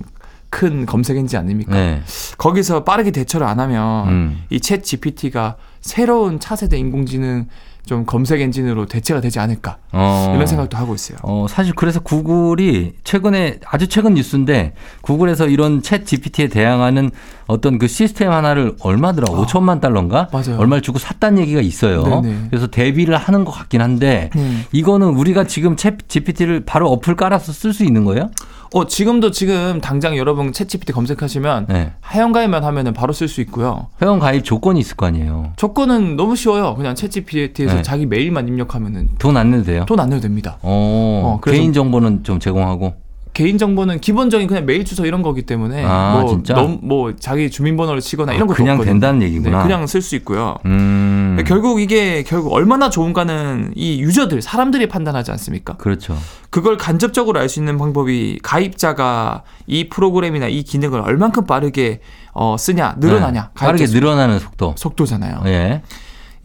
큰 0.49 0.87
검색 0.87 1.17
엔진 1.19 1.39
아닙니까? 1.39 1.75
네. 1.75 2.03
거기서 2.39 2.85
빠르게 2.85 3.11
대처를 3.11 3.47
안 3.47 3.61
하면 3.61 4.09
음. 4.09 4.43
이챗 4.51 4.83
GPT가 4.83 5.57
새로운 5.81 6.41
차세대 6.41 6.79
인공지능 6.79 7.49
좀 7.87 8.05
검색 8.05 8.41
엔진으로 8.41 8.87
대체가 8.87 9.21
되지 9.21 9.39
않을까 9.39 9.79
어. 9.93 10.33
이런 10.35 10.47
생각도 10.47 10.77
하고 10.77 10.95
있어요. 10.95 11.19
어, 11.23 11.47
사실 11.49 11.73
그래서 11.75 12.01
구글이 12.01 12.95
최근에 13.05 13.61
아주 13.65 13.87
최근 13.87 14.15
뉴스인데 14.15 14.75
구글에서 15.03 15.47
이런 15.47 15.83
챗 15.83 16.05
GPT에 16.05 16.49
대항하는 16.49 17.13
어떤 17.47 17.79
그 17.79 17.87
시스템 17.87 18.33
하나를 18.33 18.75
얼마더라? 18.81 19.33
5천만 19.33 19.81
달러인가? 19.81 20.29
맞아요. 20.33 20.59
얼마를 20.59 20.83
주고 20.83 20.99
샀다는 20.99 21.39
얘기가 21.43 21.61
있어요. 21.61 22.03
네네. 22.23 22.49
그래서 22.51 22.67
대비를 22.67 23.17
하는 23.17 23.45
것 23.45 23.53
같긴 23.53 23.81
한데 23.81 24.31
음. 24.35 24.65
이거는 24.73 25.07
우리가 25.11 25.45
지금 25.45 25.77
챗 25.77 26.09
GPT를 26.09 26.65
바로 26.67 26.91
어플 26.91 27.15
깔아서 27.15 27.53
쓸 27.53 27.73
수 27.73 27.85
있는 27.85 28.05
거예요? 28.05 28.31
어 28.75 28.87
지금도 28.87 29.31
지금 29.31 29.81
당장 29.81 30.17
여러분 30.17 30.51
챗 30.53 30.69
GPT 30.69 30.93
검색하시면 30.93 31.67
네. 31.69 31.93
회원가입만 32.13 32.65
하면은 32.65 32.93
바로 32.93 33.13
쓸 33.13 33.29
수 33.29 33.41
있고요. 33.43 33.87
회원 34.03 34.19
가입 34.19 34.45
조건이 34.45 34.81
있을 34.81 34.97
거 34.97 35.07
아니에요. 35.07 35.53
조건은 35.57 36.17
너무 36.17 36.37
쉬워요. 36.37 36.75
그냥 36.75 36.95
챗 36.95 37.11
GPT에서 37.11 37.77
네. 37.77 37.83
자기 37.83 38.07
메일만 38.07 38.49
입력하면은 38.49 39.09
돈 39.19 39.37
안 39.37 39.51
내도 39.51 39.65
돼요? 39.65 39.85
돈 39.87 40.01
안 40.01 40.09
내도 40.11 40.23
됩니다. 40.23 40.59
어, 40.63 41.23
어, 41.37 41.39
그래서- 41.41 41.59
개인 41.61 41.73
정보는 41.73 42.25
좀 42.25 42.41
제공하고. 42.41 42.95
개인 43.37 43.59
정보는 43.59 44.01
기본적인 44.01 44.47
그냥 44.49 44.65
메일 44.65 44.87
주소 44.87 45.05
이런 45.05 45.21
거기 45.21 45.43
때문에 45.43 45.85
아, 45.85 46.23
뭐? 46.23 46.43
너무 46.43 46.79
뭐 46.81 47.15
자기 47.21 47.51
주민번호를 47.51 48.01
치거나 48.01 48.33
이런 48.33 48.45
아, 48.45 48.47
것도 48.47 48.57
그냥 48.57 48.77
없거든요. 48.77 48.95
된다는 48.95 49.21
얘기구나. 49.21 49.59
네, 49.59 49.63
그냥 49.65 49.87
쓸 49.87 50.01
수 50.01 50.17
있고요. 50.17 50.57
음. 50.65 51.37
결국 51.47 51.83
이게 51.83 52.23
결국 52.23 52.55
얼마나 52.55 52.89
좋은가는 52.89 53.73
이 53.77 54.01
유저들 54.01 54.41
사람들이 54.41 54.89
판단하지 54.89 55.33
않습니까? 55.33 55.77
그렇죠. 55.77 56.17
그걸 56.49 56.79
간접적으로 56.79 57.39
알 57.39 57.51
수 57.51 57.61
있는 57.61 57.77
방법이 57.77 58.39
가입자가 58.43 59.43
이 59.67 59.91
프로그램이나 59.91 60.49
이 60.49 60.63
기능을 60.63 61.01
얼만큼 61.03 61.45
빠르게 61.45 62.01
어, 62.33 62.57
쓰냐 62.59 62.97
늘어나냐 62.99 63.51
네. 63.55 63.67
빠르게 63.67 63.85
늘어나는 63.85 64.39
속도. 64.39 64.73
속도잖아요. 64.79 65.43
예. 65.45 65.83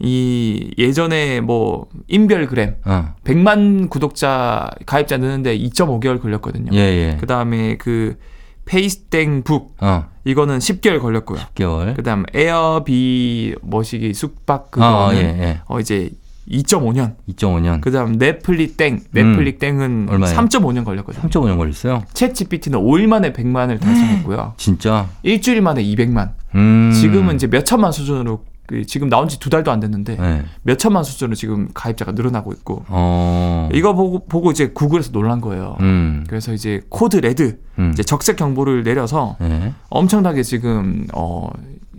이 0.04 0.74
예전에 0.78 1.40
뭐 1.40 1.86
인별그램 2.08 2.74
어. 2.84 3.14
100만 3.24 3.88
구독자 3.88 4.68
가입자 4.84 5.16
느는데 5.16 5.56
2.5개월 5.56 6.20
걸렸거든요. 6.20 6.70
예, 6.74 6.78
예. 6.78 7.16
그 7.20 7.26
다음에 7.26 7.76
그 7.76 8.16
페이스땡북 8.64 9.76
어. 9.80 10.06
이거는 10.24 10.58
10개월 10.58 11.00
걸렸고요. 11.00 11.38
10개월. 11.38 11.94
그다음 11.94 12.24
에어비 12.34 13.54
머시기 13.62 14.12
숙박 14.12 14.72
그거는 14.72 14.92
아, 14.92 15.14
예, 15.14 15.18
예. 15.20 15.60
어 15.66 15.78
이제 15.78 16.10
2.5년. 16.50 17.14
2.5년. 17.28 17.80
그다음 17.80 18.18
넷플릭 18.18 18.76
땡 18.76 19.00
넷플릭 19.12 19.60
땡은 19.60 20.08
얼마예요? 20.10 20.36
3.5년 20.36 20.84
걸렸거든요. 20.84 21.28
3.5년 21.28 21.56
걸렸어요? 21.56 22.02
챗 22.12 22.34
GPT는 22.34 22.80
5일 22.80 23.06
만에 23.06 23.32
100만을 23.32 23.80
달성했고요. 23.80 24.54
진짜? 24.58 25.08
일주일 25.22 25.62
만에 25.62 25.82
200만. 25.84 26.32
음. 26.56 26.90
지금은 26.92 27.36
이제 27.36 27.46
몇 27.46 27.64
천만 27.64 27.92
수준으로 27.92 28.42
그 28.72 28.86
지금 28.86 29.10
나온 29.10 29.28
지 29.28 29.38
두 29.38 29.50
달도 29.50 29.70
안 29.70 29.80
됐는데 29.80 30.16
네. 30.16 30.44
몇 30.62 30.78
천만 30.78 31.04
수준으로 31.04 31.34
지금 31.34 31.68
가입자가 31.74 32.12
늘어나고 32.12 32.52
있고 32.54 32.84
어. 32.88 33.68
이거 33.74 33.92
보고 33.92 34.24
보고 34.26 34.50
이제 34.50 34.68
구글에서 34.68 35.12
놀란 35.12 35.42
거예요. 35.42 35.76
음. 35.80 36.24
그래서 36.26 36.54
이제 36.54 36.80
code 36.88 37.16
red 37.18 37.58
음. 37.78 37.90
이제 37.92 38.02
적색 38.02 38.36
경보를 38.36 38.82
내려서 38.84 39.36
네. 39.40 39.74
엄청나게 39.90 40.42
지금 40.42 41.06
어 41.12 41.48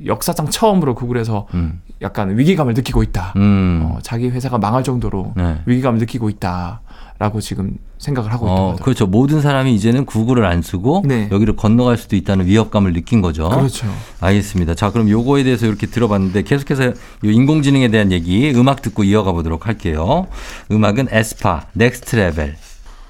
역사상 0.06 0.50
처음으로 0.50 0.96
구글에서 0.96 1.48
음. 1.54 1.82
약간 2.02 2.38
위기감을 2.38 2.74
느끼고 2.74 3.04
있다. 3.04 3.34
음. 3.38 3.82
어, 3.86 4.00
자기 4.02 4.30
회사가 4.30 4.58
망할 4.58 4.84
정도로 4.84 5.34
네. 5.36 5.62
위기감을 5.66 6.00
느끼고 6.00 6.30
있다 6.30 6.82
라고 7.24 7.40
지금 7.40 7.78
생각을 8.00 8.34
하고 8.34 8.48
어, 8.48 8.52
하더라고요. 8.52 8.76
그렇죠. 8.84 9.08
모든 9.08 9.40
사람이 9.40 9.74
이제는 9.76 10.06
구글을 10.06 10.46
안 10.46 10.62
쓰고 10.62 11.04
네. 11.06 11.30
여기를 11.32 11.56
건너갈 11.56 11.98
수도 11.98 12.18
있다는 12.18 12.48
위협감을 12.48 12.92
느낀 12.92 13.22
거죠. 13.22 13.48
그렇죠. 13.48 13.88
알겠습니다. 14.20 14.76
자, 14.76 14.92
그럼 14.92 15.08
요거에 15.08 15.44
대해서 15.46 15.66
이렇게 15.66 15.88
들어봤는데 15.88 16.42
계속해서 16.42 16.84
요 16.88 16.94
인공지능에 17.22 17.88
대한 17.88 18.12
얘기 18.12 18.52
음악 18.54 18.82
듣고 18.82 19.06
이어가 19.06 19.32
보도록 19.32 19.68
할게요. 19.68 20.28
음악은 20.70 21.08
에스파 21.12 21.68
Next 21.72 22.18
Level. 22.18 22.58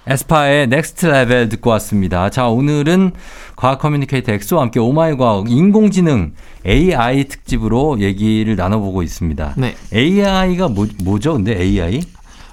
에스파의 0.05 0.67
Next 0.67 1.07
Level 1.07 1.49
듣고 1.49 1.71
왔습니다. 1.71 2.29
자, 2.29 2.49
오늘은 2.49 3.13
과학 3.55 3.79
커뮤니케이터 3.79 4.31
엑소와 4.31 4.61
함께 4.61 4.79
Oh 4.79 4.98
My 4.98 5.17
과학 5.17 5.49
인공지능 5.49 6.33
AI 6.67 7.23
특집으로 7.23 7.99
얘기를 7.99 8.55
나눠보고 8.55 9.01
있습니다. 9.01 9.55
네. 9.57 9.75
AI가 9.91 10.67
뭐, 10.67 10.85
뭐죠? 11.03 11.33
근데 11.33 11.59
AI? 11.59 12.01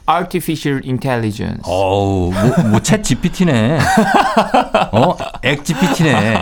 Artificial 0.09 0.83
Intelligence. 0.85 1.63
어우, 1.65 2.33
뭐, 2.33 2.65
뭐, 2.71 2.81
챗 2.81 3.03
GPT네. 3.03 3.79
어? 4.93 5.17
액 5.43 5.65
GPT네. 5.65 6.41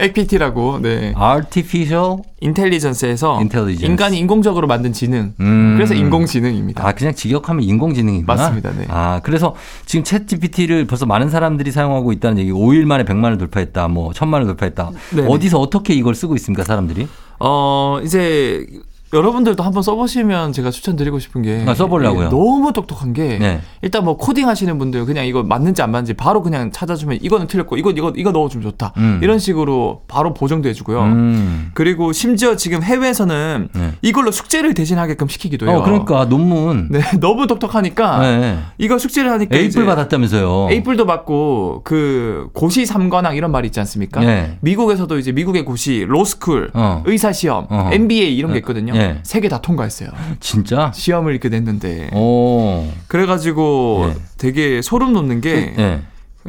APT라고 0.00 0.80
네. 0.80 1.14
Artificial? 1.20 2.16
인텔리전스에서 2.40 3.36
Intelligence. 3.36 3.86
인간이 3.88 4.18
인공적으로 4.18 4.66
만든 4.66 4.92
지능. 4.92 5.32
음. 5.38 5.74
그래서 5.76 5.94
인공지능입니다. 5.94 6.84
아, 6.86 6.92
그냥 6.92 7.14
직역하면 7.14 7.62
인공지능이구나. 7.62 8.34
맞습니다. 8.34 8.70
네. 8.76 8.86
아, 8.88 9.20
그래서 9.22 9.54
지금 9.86 10.02
챗 10.02 10.26
GPT를 10.26 10.86
벌써 10.86 11.06
많은 11.06 11.30
사람들이 11.30 11.70
사용하고 11.70 12.10
있다는 12.12 12.38
얘기, 12.38 12.50
5일 12.50 12.84
만에 12.84 13.04
100만을 13.04 13.38
돌파했다, 13.38 13.86
뭐, 13.88 14.10
1000만을 14.10 14.46
돌파했다. 14.46 14.90
네네. 15.14 15.28
어디서 15.28 15.60
어떻게 15.60 15.94
이걸 15.94 16.14
쓰고 16.16 16.34
있습니까, 16.36 16.64
사람들이? 16.64 17.06
어, 17.38 18.00
이제 18.04 18.66
여러분들도 19.12 19.62
한번 19.62 19.82
써보시면 19.82 20.52
제가 20.52 20.70
추천드리고 20.70 21.18
싶은 21.18 21.42
게 21.42 21.64
아, 21.66 21.74
써보려고요. 21.74 22.28
이게 22.28 22.30
너무 22.30 22.72
똑똑한 22.72 23.12
게 23.12 23.38
네. 23.38 23.60
일단 23.82 24.04
뭐 24.04 24.16
코딩 24.16 24.48
하시는 24.48 24.78
분들 24.78 25.04
그냥 25.04 25.26
이거 25.26 25.42
맞는지 25.42 25.82
안 25.82 25.90
맞는지 25.90 26.14
바로 26.14 26.42
그냥 26.42 26.70
찾아주면 26.72 27.18
이거는 27.20 27.46
틀렸고 27.46 27.76
이거 27.76 27.90
이거 27.90 28.12
이거 28.16 28.32
넣어주면 28.32 28.62
좋다 28.62 28.94
음. 28.96 29.20
이런 29.22 29.38
식으로 29.38 30.02
바로 30.08 30.32
보정도 30.32 30.68
해주고요. 30.70 31.02
음. 31.02 31.70
그리고 31.74 32.12
심지어 32.12 32.56
지금 32.56 32.82
해외에서는 32.82 33.68
네. 33.74 33.92
이걸로 34.00 34.30
숙제를 34.30 34.72
대신하게끔 34.74 35.28
시키기도 35.28 35.68
해요. 35.68 35.78
어, 35.78 35.82
그러니까 35.82 36.26
논문. 36.28 36.88
네, 36.90 37.00
너무 37.20 37.46
똑똑하니까 37.46 38.18
네. 38.20 38.58
이거 38.78 38.96
숙제를 38.98 39.30
하니까 39.30 39.56
A플 39.56 39.84
받았다면서요. 39.84 40.68
A플도 40.70 41.04
받고 41.04 41.82
그 41.84 42.48
고시 42.54 42.86
삼관왕 42.86 43.36
이런 43.36 43.50
말이 43.50 43.66
있지 43.66 43.78
않습니까? 43.80 44.20
네. 44.20 44.56
미국에서도 44.60 45.18
이제 45.18 45.32
미국의 45.32 45.64
고시 45.64 46.04
로스쿨, 46.08 46.70
어. 46.72 47.02
의사 47.06 47.32
시험, 47.32 47.66
어. 47.68 47.90
MBA 47.92 48.34
이런 48.36 48.52
게 48.52 48.58
있거든요. 48.58 48.94
예. 49.02 49.20
세개 49.22 49.48
다 49.48 49.60
통과했어요. 49.60 50.10
진짜? 50.40 50.92
시험을 50.94 51.32
이렇게 51.32 51.48
냈는데 51.48 52.10
오. 52.14 52.86
그래가지고 53.08 54.10
예. 54.10 54.20
되게 54.38 54.82
소름 54.82 55.12
돋는 55.12 55.40
게 55.40 55.74
예. 55.78 56.02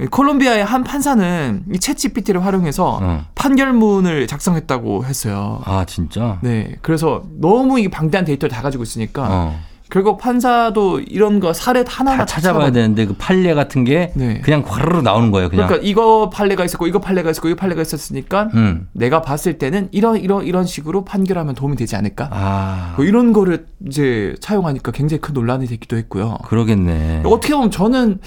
콜롬비아의 0.09 0.65
한 0.65 0.83
판사는 0.83 1.63
이 1.71 1.77
챗GPT를 1.77 2.39
활용해서 2.39 2.99
어. 3.01 3.25
판결문을 3.35 4.25
작성했다고 4.27 5.05
했어요. 5.05 5.61
아, 5.65 5.85
진짜? 5.85 6.39
네, 6.41 6.77
그래서 6.81 7.23
너무 7.39 7.79
이 7.79 7.87
방대한 7.89 8.25
데이터를 8.25 8.53
다 8.55 8.61
가지고 8.61 8.83
있으니까 8.83 9.27
어. 9.29 9.59
결국 9.89 10.17
판사도 10.17 11.01
이런 11.01 11.39
거 11.39 11.53
사례 11.53 11.83
하나하나 11.87 12.25
다 12.25 12.25
찾아봐야 12.25 12.67
찾아봐- 12.69 12.73
되는데 12.73 13.05
그 13.05 13.13
판례 13.17 13.53
같은 13.53 13.83
게 13.83 14.11
네. 14.15 14.39
그냥 14.41 14.63
과르르 14.63 15.01
나오는 15.01 15.29
거예요, 15.29 15.49
그냥. 15.49 15.67
그러니까 15.67 15.87
이거 15.87 16.29
판례가 16.31 16.65
있었고 16.65 16.87
이거 16.87 16.99
판례가 16.99 17.29
있었고 17.29 17.47
이거 17.49 17.55
판례가 17.57 17.81
있었으니까 17.81 18.49
음. 18.55 18.87
내가 18.93 19.21
봤을 19.21 19.57
때는 19.57 19.89
이런 19.91 20.17
이런 20.17 20.45
이런 20.45 20.65
식으로 20.65 21.03
판결하면 21.05 21.53
도움이 21.53 21.75
되지 21.75 21.95
않을까? 21.95 22.29
아. 22.31 22.93
뭐 22.95 23.05
이런 23.05 23.33
거를 23.33 23.67
이제 23.87 24.35
차용하니까 24.39 24.91
굉장히 24.91 25.21
큰 25.21 25.33
논란이 25.33 25.67
되기도 25.67 25.97
했고요. 25.97 26.37
그러겠네. 26.45 27.21
어떻게 27.25 27.53
보면 27.53 27.69
저는 27.69 28.19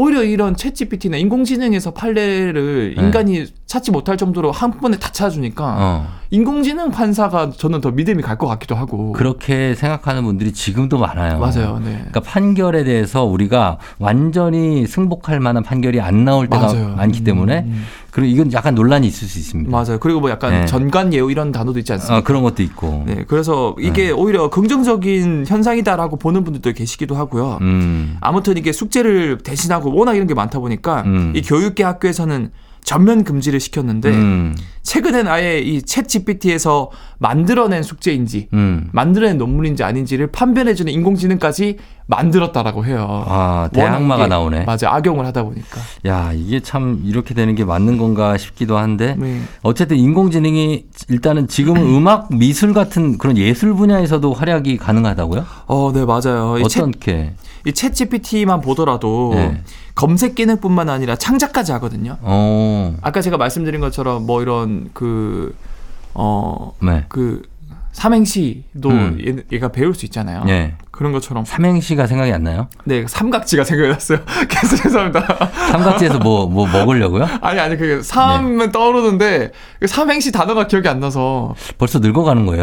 오히려 0.00 0.22
이런 0.24 0.56
챗 0.56 0.74
GPT나 0.74 1.18
인공지능에서 1.18 1.90
판례를 1.90 2.94
네. 2.96 3.02
인간이 3.02 3.44
찾지 3.66 3.90
못할 3.90 4.16
정도로 4.16 4.50
한 4.50 4.70
번에 4.70 4.96
다 4.98 5.10
찾아주니까 5.12 5.76
어. 5.78 6.06
인공지능 6.30 6.90
판사가 6.90 7.50
저는 7.50 7.82
더 7.82 7.90
믿음이 7.90 8.22
갈 8.22 8.38
것 8.38 8.46
같기도 8.46 8.74
하고. 8.74 9.12
그렇게 9.12 9.74
생각하는 9.74 10.22
분들이 10.24 10.52
지금도 10.52 10.96
많아요. 10.98 11.38
맞아요. 11.38 11.78
네. 11.84 11.90
그러니까 11.96 12.20
판결에 12.20 12.84
대해서 12.84 13.24
우리가 13.24 13.76
완전히 13.98 14.86
승복할 14.86 15.38
만한 15.40 15.62
판결이 15.62 16.00
안 16.00 16.24
나올 16.24 16.48
때가 16.48 16.68
맞아요. 16.72 16.94
많기 16.96 17.22
때문에 17.22 17.64
음, 17.66 17.84
그리고 18.10 18.32
이건 18.32 18.52
약간 18.52 18.74
논란이 18.74 19.06
있을 19.06 19.28
수 19.28 19.38
있습니다. 19.38 19.70
맞아요. 19.70 19.98
그리고 19.98 20.20
뭐 20.20 20.30
약간 20.30 20.52
네. 20.52 20.66
전관 20.66 21.12
예우 21.12 21.30
이런 21.30 21.52
단어도 21.52 21.78
있지 21.78 21.92
않습니까? 21.92 22.16
아, 22.16 22.22
그런 22.22 22.42
것도 22.42 22.62
있고. 22.62 23.04
네, 23.06 23.24
그래서 23.26 23.74
이게 23.78 24.10
오히려 24.10 24.50
긍정적인 24.50 25.44
현상이다라고 25.46 26.16
보는 26.16 26.44
분들도 26.44 26.72
계시기도 26.72 27.14
하고요. 27.14 27.58
음. 27.60 28.16
아무튼 28.20 28.56
이게 28.56 28.72
숙제를 28.72 29.38
대신하고 29.38 29.94
워낙 29.94 30.14
이런 30.14 30.26
게 30.26 30.34
많다 30.34 30.58
보니까 30.58 31.02
음. 31.06 31.32
이 31.34 31.42
교육계 31.42 31.84
학교에서는 31.84 32.50
전면 32.90 33.22
금지를 33.22 33.60
시켰는데 33.60 34.10
음. 34.10 34.56
최근엔 34.82 35.28
아예 35.28 35.62
이챗 35.62 36.08
GPT에서 36.08 36.90
만들어낸 37.18 37.84
숙제인지 37.84 38.48
음. 38.52 38.88
만들어낸 38.90 39.38
논문인지 39.38 39.84
아닌지를 39.84 40.26
판별해주는 40.32 40.92
인공지능까지 40.92 41.76
만들었다라고 42.08 42.84
해요. 42.84 43.24
아, 43.28 43.68
대항마가 43.72 44.26
나오네. 44.26 44.64
맞아, 44.64 44.92
악용을 44.92 45.24
하다 45.26 45.44
보니까. 45.44 45.80
야, 46.08 46.32
이게 46.34 46.58
참 46.58 47.00
이렇게 47.04 47.32
되는 47.32 47.54
게 47.54 47.64
맞는 47.64 47.96
건가 47.96 48.36
싶기도 48.36 48.76
한데 48.76 49.14
네. 49.16 49.40
어쨌든 49.62 49.96
인공지능이 49.96 50.86
일단은 51.10 51.46
지금은 51.46 51.82
음악 51.94 52.34
미술 52.34 52.74
같은 52.74 53.18
그런 53.18 53.36
예술 53.36 53.72
분야에서도 53.74 54.32
활약이 54.32 54.78
가능하다고요? 54.78 55.46
어, 55.66 55.92
네, 55.94 56.04
맞아요. 56.04 56.56
어떻게? 56.60 57.34
이챗 57.66 57.94
GPT만 57.94 58.60
보더라도 58.60 59.32
네. 59.34 59.62
검색 59.94 60.34
기능뿐만 60.34 60.88
아니라 60.88 61.16
창작까지 61.16 61.72
하거든요. 61.72 62.16
어. 62.22 62.96
아까 63.02 63.20
제가 63.20 63.36
말씀드린 63.36 63.80
것처럼 63.80 64.26
뭐 64.26 64.42
이런 64.42 64.90
그, 64.94 65.54
어, 66.14 66.72
네. 66.80 67.04
그 67.08 67.42
삼행시도 67.92 68.88
음. 68.88 69.44
얘, 69.52 69.58
가 69.58 69.68
배울 69.68 69.94
수 69.94 70.06
있잖아요. 70.06 70.44
예. 70.48 70.74
그런 70.90 71.12
것처럼 71.12 71.44
삼행시가 71.44 72.06
생각이 72.06 72.32
안 72.32 72.44
나요? 72.44 72.68
네 72.84 73.04
삼각지가 73.06 73.64
생각이 73.64 73.90
났어요. 73.90 74.20
그래서 74.48 74.76
죄송합니다. 74.76 75.26
삼각지에서 75.72 76.18
뭐, 76.18 76.46
뭐 76.46 76.66
먹으려고요? 76.66 77.26
아니 77.42 77.58
아니 77.58 77.76
그 77.76 78.02
삼은 78.02 78.58
네. 78.58 78.72
떠오르는데 78.72 79.50
그 79.80 79.86
삼행시 79.86 80.30
단어가 80.30 80.66
기억이 80.66 80.88
안 80.88 81.00
나서 81.00 81.54
벌써 81.78 81.98
늙어가는 81.98 82.46
거예요? 82.46 82.62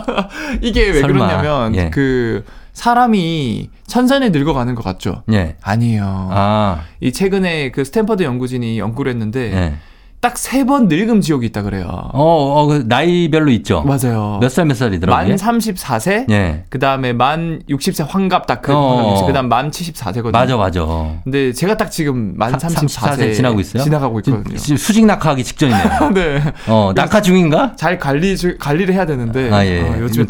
이게 0.62 0.90
왜 0.90 1.00
설마. 1.00 1.26
그러냐면 1.26 1.74
예. 1.74 1.90
그 1.90 2.44
사람이 2.72 3.70
천천히 3.86 4.30
늙어가는 4.30 4.74
것 4.74 4.82
같죠? 4.82 5.22
예. 5.32 5.56
아니에요. 5.62 6.28
아, 6.32 6.84
이 7.00 7.12
최근에 7.12 7.70
그 7.70 7.84
스탠퍼드 7.84 8.22
연구진이 8.22 8.78
연구를 8.78 9.12
했는데 9.12 9.52
예. 9.52 9.74
딱 10.22 10.34
세 10.38 10.62
번 10.64 10.86
늙음 10.86 11.20
지옥이 11.20 11.46
있다 11.46 11.62
그래요. 11.62 11.84
어, 11.88 12.12
어, 12.14 12.66
그 12.66 12.84
나이별로 12.86 13.50
있죠? 13.50 13.82
맞아요. 13.82 14.38
몇 14.40 14.48
살 14.48 14.66
몇 14.66 14.76
살이더라고요? 14.76 15.28
만 15.28 15.36
34세, 15.36 16.30
예. 16.30 16.62
그 16.70 16.78
다음에 16.78 17.12
만 17.12 17.60
60세 17.68 18.06
환갑 18.08 18.46
딱 18.46 18.62
그, 18.62 18.72
어. 18.72 19.24
그 19.26 19.32
다음 19.32 19.48
만 19.48 19.72
74세거든요. 19.72 20.30
맞아, 20.30 20.56
맞아. 20.56 20.86
근데 21.24 21.52
제가 21.52 21.76
딱 21.76 21.90
지금 21.90 22.34
만 22.36 22.56
사- 22.56 22.68
34세, 22.68 23.34
지나고 23.34 23.58
있어요? 23.58 23.82
지나가고 23.82 24.20
있거든요. 24.20 24.56
지금 24.56 24.76
수직 24.76 25.04
낙하하기 25.06 25.42
직전이네요. 25.42 26.10
네. 26.14 26.40
어, 26.68 26.92
낙하 26.94 27.20
중인가? 27.20 27.74
잘 27.74 27.98
관리 27.98 28.36
주- 28.36 28.56
관리를 28.58 28.94
해야 28.94 29.04
되는데 29.04 29.50
아, 29.52 29.66
예. 29.66 29.80
어, 29.82 29.98
요즘에 30.02 30.24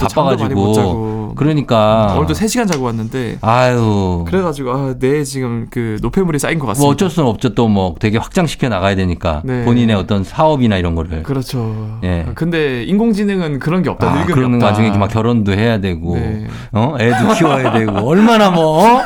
못 0.54 0.72
자고 0.72 1.34
그러니까. 1.36 2.14
오늘도 2.16 2.32
3시간 2.32 2.66
자고 2.66 2.84
왔는데 2.86 3.38
아유. 3.42 4.24
그래 4.26 4.40
가지고 4.40 4.70
아, 4.72 4.94
내 4.98 5.22
지금 5.24 5.66
그 5.70 5.98
노폐물이 6.00 6.38
쌓인 6.38 6.58
것 6.58 6.66
같습니다. 6.68 6.84
뭐 6.86 6.92
어쩔 6.92 7.10
수는 7.10 7.28
없죠. 7.28 7.54
또 7.54 7.68
뭐 7.68 7.94
되게 7.98 8.18
확장시켜 8.18 8.68
나가야 8.68 8.94
되니까. 8.96 9.40
네. 9.44 9.64
본인 9.64 9.81
의 9.90 9.96
어떤 9.96 10.24
사업이나 10.24 10.76
이런 10.76 10.94
거를. 10.94 11.22
그렇죠. 11.22 11.98
예. 12.04 12.26
근데 12.34 12.82
인공지능은 12.84 13.58
그런 13.58 13.82
게 13.82 13.90
없다. 13.90 14.10
아, 14.10 14.24
그런 14.26 14.54
없다. 14.54 14.66
와중에 14.66 14.90
막 14.96 15.08
결혼도 15.08 15.52
해야 15.52 15.78
되고, 15.78 16.16
네. 16.16 16.46
어? 16.72 16.96
애도 16.98 17.34
키워야 17.34 17.72
되고, 17.72 17.92
얼마나 18.08 18.50
뭐, 18.50 18.84
어? 18.84 19.02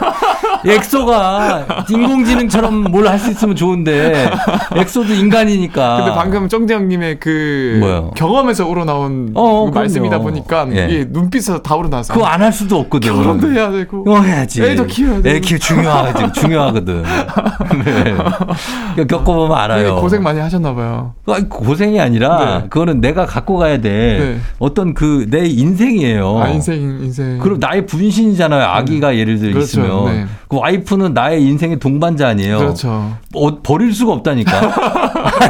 엑소가 0.64 1.84
인공지능처럼 1.90 2.84
뭘 2.84 3.06
할 3.06 3.18
수 3.18 3.30
있으면 3.30 3.56
좋은데, 3.56 4.30
엑소도 4.74 5.12
인간이니까. 5.14 5.96
근데 5.96 6.12
방금 6.14 6.48
쫑대형님의 6.48 7.18
그 7.20 7.78
뭐요? 7.80 8.10
경험에서 8.16 8.66
우러나온 8.66 9.32
어, 9.34 9.70
그. 9.70 9.78
말씀이다 9.78 10.18
보니까 10.18 10.66
예. 10.72 10.86
이게 10.88 11.06
눈빛에서 11.08 11.62
다 11.62 11.74
우러나서 11.76 12.12
그거 12.14 12.24
안 12.26 12.42
할 12.42 12.52
수도 12.52 12.78
없거든. 12.78 13.12
결혼도 13.12 13.50
해야 13.50 13.70
되고 13.72 14.04
어, 14.08 14.20
해야지. 14.20 14.62
애도 14.62 14.86
키워야 14.86 15.22
되고. 15.22 15.36
애 15.36 15.40
키우 15.40 15.58
중요하거든. 15.58 16.32
중요하거든. 16.32 17.02
네. 17.84 19.04
겪어보면 19.06 19.56
알아요. 19.58 19.96
고생 19.96 20.22
많이 20.22 20.38
하셨나 20.38 20.74
봐요. 20.74 21.14
아니, 21.28 21.48
고생이 21.48 22.00
아니라, 22.00 22.60
네. 22.62 22.68
그거는 22.68 23.00
내가 23.00 23.26
갖고 23.26 23.56
가야 23.56 23.80
돼. 23.80 23.90
네. 24.18 24.38
어떤 24.58 24.94
그, 24.94 25.26
내 25.28 25.46
인생이에요. 25.46 26.38
아 26.38 26.48
인생 26.48 26.80
인생. 27.02 27.38
그럼 27.38 27.58
나의 27.58 27.86
분신이잖아요. 27.86 28.62
아기가 28.62 29.16
예를 29.16 29.38
들어 29.38 29.52
그렇죠. 29.52 29.80
있으면. 29.80 30.04
네. 30.06 30.26
그 30.48 30.58
와이프는 30.58 31.14
나의 31.14 31.42
인생의 31.42 31.78
동반자 31.78 32.28
아니에요. 32.28 32.58
그렇죠. 32.58 33.16
어, 33.34 33.62
버릴 33.62 33.92
수가 33.92 34.12
없다니까. 34.12 34.52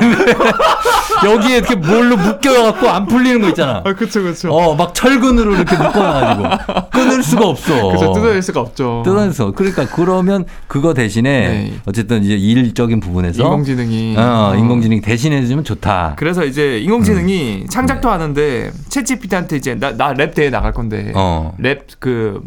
여기에 1.25 1.57
이렇게 1.59 1.75
뭘로 1.77 2.17
묶여갖고 2.17 2.89
안 2.89 3.07
풀리는 3.07 3.41
거 3.41 3.49
있잖아. 3.49 3.83
아 3.85 3.93
그렇죠 3.95 4.23
그렇죠. 4.23 4.53
어, 4.53 4.75
막 4.75 4.95
철근으로 4.95 5.55
이렇게 5.55 5.77
묶어놔가지고. 5.77 6.89
끊을 6.91 7.23
수가 7.23 7.47
없어. 7.49 7.89
그렇죠 7.89 8.13
뜯어낼 8.13 8.43
수가 8.43 8.61
없죠. 8.61 9.03
뜯어내서. 9.05 9.53
그러니까 9.53 9.87
그러면 9.87 10.45
그거 10.67 10.95
대신에 10.95 11.31
네. 11.49 11.73
어쨌든 11.87 12.23
이제 12.25 12.35
일적인 12.35 13.01
부분에서 13.01 13.43
인공지능이 13.43 14.17
어, 14.19 14.53
어. 14.53 14.57
인공지능이 14.57 15.01
대신해주면 15.01 15.65
좋다. 15.65 16.15
그래서 16.17 16.45
이제 16.45 16.79
인공지능이 16.81 17.67
창작도 17.71 18.11
하는데 18.11 18.71
챗GPT한테 18.91 19.55
이제 19.55 19.75
나 19.75 19.93
나 19.93 20.13
랩 20.13 20.35
대회 20.35 20.51
나갈 20.51 20.73
건데 20.73 21.13
어. 21.15 21.55
랩그 21.61 22.41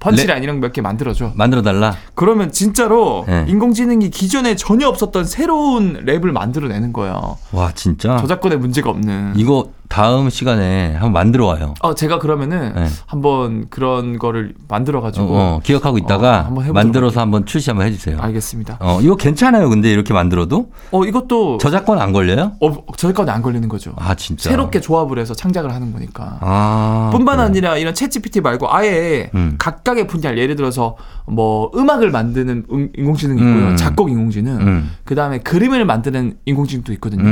펀치라인 0.00 0.42
이런 0.42 0.60
거몇개 0.60 0.80
만들어줘. 0.80 1.32
만들어달라. 1.34 1.96
그러면 2.14 2.52
진짜로 2.52 3.24
네. 3.26 3.44
인공지능이 3.48 4.10
기존에 4.10 4.56
전혀 4.56 4.88
없었던 4.88 5.24
새로운 5.24 6.04
랩을 6.06 6.30
만들어내는 6.32 6.92
거예요. 6.92 7.38
와, 7.52 7.72
진짜. 7.74 8.16
저작권에 8.18 8.56
문제가 8.56 8.90
없는. 8.90 9.34
이거 9.36 9.70
다음 9.88 10.30
시간에 10.30 10.92
한번 10.92 11.12
만들어 11.12 11.46
와요. 11.46 11.74
어 11.80 11.94
제가 11.94 12.18
그러면은 12.18 12.72
네. 12.74 12.86
한번 13.06 13.66
그런 13.70 14.18
거를 14.18 14.54
만들어 14.68 14.98
어, 14.98 15.02
가지고 15.02 15.26
어, 15.30 15.60
기억하고 15.62 15.98
있다가 15.98 16.40
어, 16.40 16.44
한번 16.44 16.72
만들어서 16.72 17.20
한번 17.20 17.46
출시 17.46 17.70
한번 17.70 17.86
해주세요. 17.86 18.18
알겠습니다. 18.20 18.78
어, 18.80 19.00
이거 19.00 19.16
괜찮아요. 19.16 19.68
근데 19.68 19.90
이렇게 19.92 20.12
만들어도 20.12 20.70
어 20.90 21.04
이것도 21.04 21.58
저작권 21.58 21.98
안 21.98 22.12
걸려요? 22.12 22.52
어, 22.60 22.84
저작권이 22.96 23.30
안 23.30 23.42
걸리는 23.42 23.68
거죠. 23.68 23.92
아 23.96 24.14
진짜. 24.14 24.50
새롭게 24.50 24.80
조합을 24.80 25.18
해서 25.18 25.34
창작을 25.34 25.72
하는 25.72 25.92
거니까. 25.92 26.38
아. 26.40 27.10
뿐만 27.12 27.36
그래. 27.36 27.46
아니라 27.46 27.76
이런 27.76 27.94
챗 27.94 28.10
GPT 28.10 28.40
말고 28.40 28.72
아예 28.74 29.30
음. 29.34 29.54
각각의 29.58 30.06
분야 30.06 30.36
예를 30.36 30.56
들어서 30.56 30.96
뭐 31.26 31.70
음악을 31.74 32.10
만드는 32.10 32.64
음- 32.70 32.90
인공지능이 32.96 33.40
있고요. 33.40 33.68
음. 33.68 33.76
작곡 33.76 34.10
인공지능. 34.10 34.56
음. 34.60 34.90
그 35.04 35.14
다음에 35.14 35.38
그림을 35.38 35.84
만드는 35.84 36.38
인공지능도 36.44 36.92
있거든요. 36.94 37.22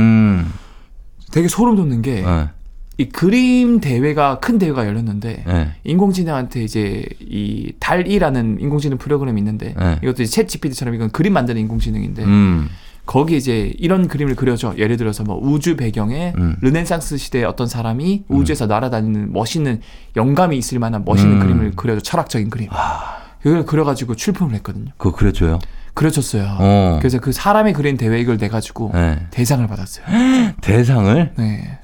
음. 1.35 1.41
되게 1.41 1.47
소름 1.49 1.75
돋는 1.75 2.01
게 2.01 2.21
네. 2.21 2.49
이 2.97 3.09
그림 3.09 3.81
대회가 3.81 4.39
큰 4.39 4.57
대회가 4.57 4.87
열렸는데 4.87 5.43
예. 5.45 5.71
인공지능한테 5.83 6.63
이제 6.63 7.05
이 7.19 7.73
달이라는 7.77 8.59
인공지능 8.61 8.97
프로그램이 8.97 9.41
있는데 9.41 9.75
네. 9.77 9.99
이것도 10.01 10.23
이제 10.23 10.41
챗 10.43 10.47
GPT처럼 10.47 10.95
이건 10.95 11.09
그림 11.11 11.33
만드는 11.33 11.59
인공지능인데 11.59 12.23
음. 12.23 12.69
거기 13.05 13.35
이제 13.35 13.73
이런 13.77 14.07
그림을 14.07 14.35
그려줘. 14.35 14.75
예를 14.77 14.95
들어서 14.95 15.23
뭐 15.23 15.37
우주 15.37 15.75
배경에 15.75 16.33
음. 16.37 16.55
르네상스 16.61 17.17
시대의 17.17 17.43
어떤 17.43 17.67
사람이 17.67 18.23
우주에서 18.29 18.65
날아다니는 18.65 19.33
멋있는 19.33 19.81
영감이 20.15 20.57
있을 20.57 20.79
만한 20.79 21.03
멋있는 21.05 21.35
음. 21.35 21.41
아. 21.41 21.43
그림을 21.43 21.71
그려줘. 21.75 22.01
철학적인 22.01 22.49
그림. 22.49 22.69
그걸 23.43 23.65
그려가지고 23.65 24.15
출품을 24.15 24.55
했거든요. 24.55 24.91
그거 24.97 25.15
그려줘요. 25.15 25.59
그려줬어요. 25.95 26.57
어. 26.59 26.97
그래서 26.99 27.19
그 27.19 27.31
사람이 27.31 27.73
그린 27.73 27.97
대회 27.97 28.19
이걸 28.19 28.37
내 28.37 28.47
가지고 28.47 28.91
네. 28.93 29.25
대상을 29.31 29.65
받았어요. 29.65 30.05
대상을? 30.61 31.31
네. 31.37 31.79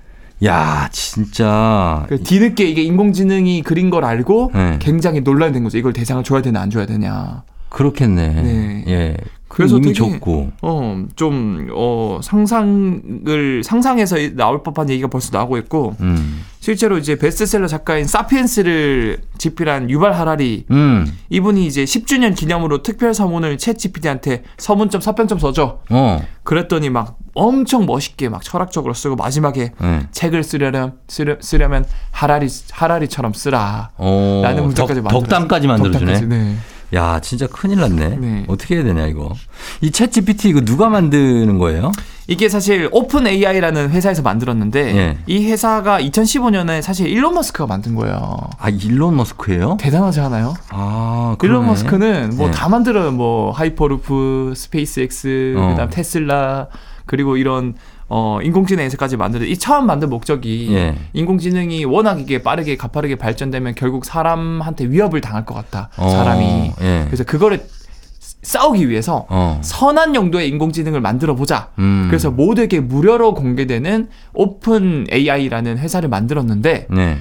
야, 0.45 0.89
진짜. 0.91 2.05
그 2.09 2.21
뒤늦게 2.21 2.63
이게 2.65 2.81
인공지능이 2.83 3.63
그린 3.63 3.89
걸 3.89 4.05
알고 4.05 4.51
네. 4.53 4.77
굉장히 4.79 5.21
논란된 5.21 5.63
거죠. 5.63 5.77
이걸 5.77 5.93
대상을 5.93 6.23
줘야 6.23 6.41
되나 6.41 6.61
안 6.61 6.69
줘야 6.69 6.85
되냐. 6.85 7.43
그렇겠네. 7.69 8.27
네. 8.41 8.83
예. 8.87 9.17
그래서 9.53 9.79
되게 9.79 9.93
줬고. 9.93 10.51
어, 10.61 11.05
좀, 11.15 11.67
어, 11.75 12.19
상상을, 12.23 13.63
상상해서 13.63 14.15
나올 14.35 14.63
법한 14.63 14.89
얘기가 14.89 15.09
벌써 15.09 15.37
나오고 15.37 15.57
있고, 15.59 15.95
음. 15.99 16.43
실제로 16.59 16.97
이제 16.97 17.17
베스트셀러 17.17 17.67
작가인 17.67 18.05
사피엔스를 18.05 19.19
집필한 19.37 19.89
유발 19.89 20.13
하라리, 20.13 20.65
음. 20.71 21.05
이분이 21.29 21.65
이제 21.65 21.83
10주년 21.83 22.35
기념으로 22.35 22.81
특별 22.81 23.13
서문을 23.13 23.57
챗 23.57 23.77
GPT한테 23.77 24.43
서문점 24.57 25.01
서평점 25.01 25.39
써줘. 25.39 25.79
어. 25.89 26.21
그랬더니 26.43 26.89
막 26.89 27.17
엄청 27.33 27.85
멋있게 27.85 28.29
막 28.29 28.43
철학적으로 28.43 28.93
쓰고 28.93 29.15
마지막에 29.15 29.71
예. 29.81 29.99
책을 30.11 30.43
쓰려면, 30.43 30.93
쓰려, 31.07 31.37
쓰려면 31.39 31.85
하라리, 32.11 32.47
하라리처럼 32.71 33.33
쓰라. 33.33 33.89
어. 33.97 34.41
라는 34.43 34.63
문장까지 34.65 35.01
덕, 35.01 35.03
만들었어요. 35.03 35.29
덕담까지 35.29 35.67
만들어주네. 35.67 36.13
덕담까지, 36.13 36.27
네. 36.27 36.55
야, 36.93 37.19
진짜 37.21 37.47
큰일 37.47 37.79
났네. 37.79 38.09
네. 38.17 38.45
어떻게 38.47 38.75
해야 38.75 38.83
되냐, 38.83 39.05
이거. 39.07 39.33
이 39.81 39.87
챗 39.87 40.11
GPT 40.11 40.49
이거 40.49 40.61
누가 40.61 40.89
만드는 40.89 41.57
거예요? 41.57 41.91
이게 42.27 42.49
사실 42.49 42.87
Open 42.91 43.27
AI라는 43.27 43.89
회사에서 43.91 44.21
만들었는데 44.21 44.95
예. 44.95 45.17
이 45.27 45.45
회사가 45.49 45.99
2015년에 46.01 46.81
사실 46.81 47.07
일론 47.07 47.33
머스크가 47.33 47.67
만든 47.67 47.95
거예요. 47.95 48.37
아, 48.57 48.69
일론 48.69 49.17
머스크예요? 49.17 49.77
대단하지 49.79 50.19
않아요? 50.21 50.53
아, 50.69 51.35
일론 51.43 51.61
그러네. 51.63 51.67
머스크는 51.67 52.37
뭐 52.37 52.47
예. 52.47 52.51
다 52.51 52.69
만들어요. 52.69 53.11
뭐 53.11 53.51
하이퍼루프, 53.51 54.53
스페이스X, 54.55 55.55
어. 55.57 55.69
그다음 55.71 55.89
테슬라 55.89 56.67
그리고 57.05 57.35
이런 57.37 57.73
어 58.13 58.39
인공지능 58.43 58.83
회사까지 58.83 59.15
만드는 59.15 59.47
이 59.47 59.57
처음 59.57 59.85
만든 59.85 60.09
목적이 60.09 60.67
예. 60.73 60.95
인공지능이 61.13 61.85
워낙 61.85 62.19
이게 62.19 62.43
빠르게 62.43 62.75
가파르게 62.75 63.15
발전되면 63.15 63.75
결국 63.75 64.03
사람한테 64.03 64.87
위협을 64.87 65.21
당할 65.21 65.45
것 65.45 65.53
같다. 65.53 65.87
어, 65.95 66.09
사람이 66.09 66.73
예. 66.81 67.03
그래서 67.05 67.23
그거를 67.23 67.63
싸우기 68.41 68.89
위해서 68.89 69.25
어. 69.29 69.61
선한 69.63 70.15
용도의 70.15 70.49
인공지능을 70.49 70.99
만들어 70.99 71.35
보자. 71.35 71.69
음. 71.79 72.07
그래서 72.09 72.31
모두에게 72.31 72.81
무료로 72.81 73.33
공개되는 73.33 74.09
오픈 74.33 75.07
AI라는 75.09 75.77
회사를 75.77 76.09
만들었는데 76.09 76.87
네. 76.89 77.17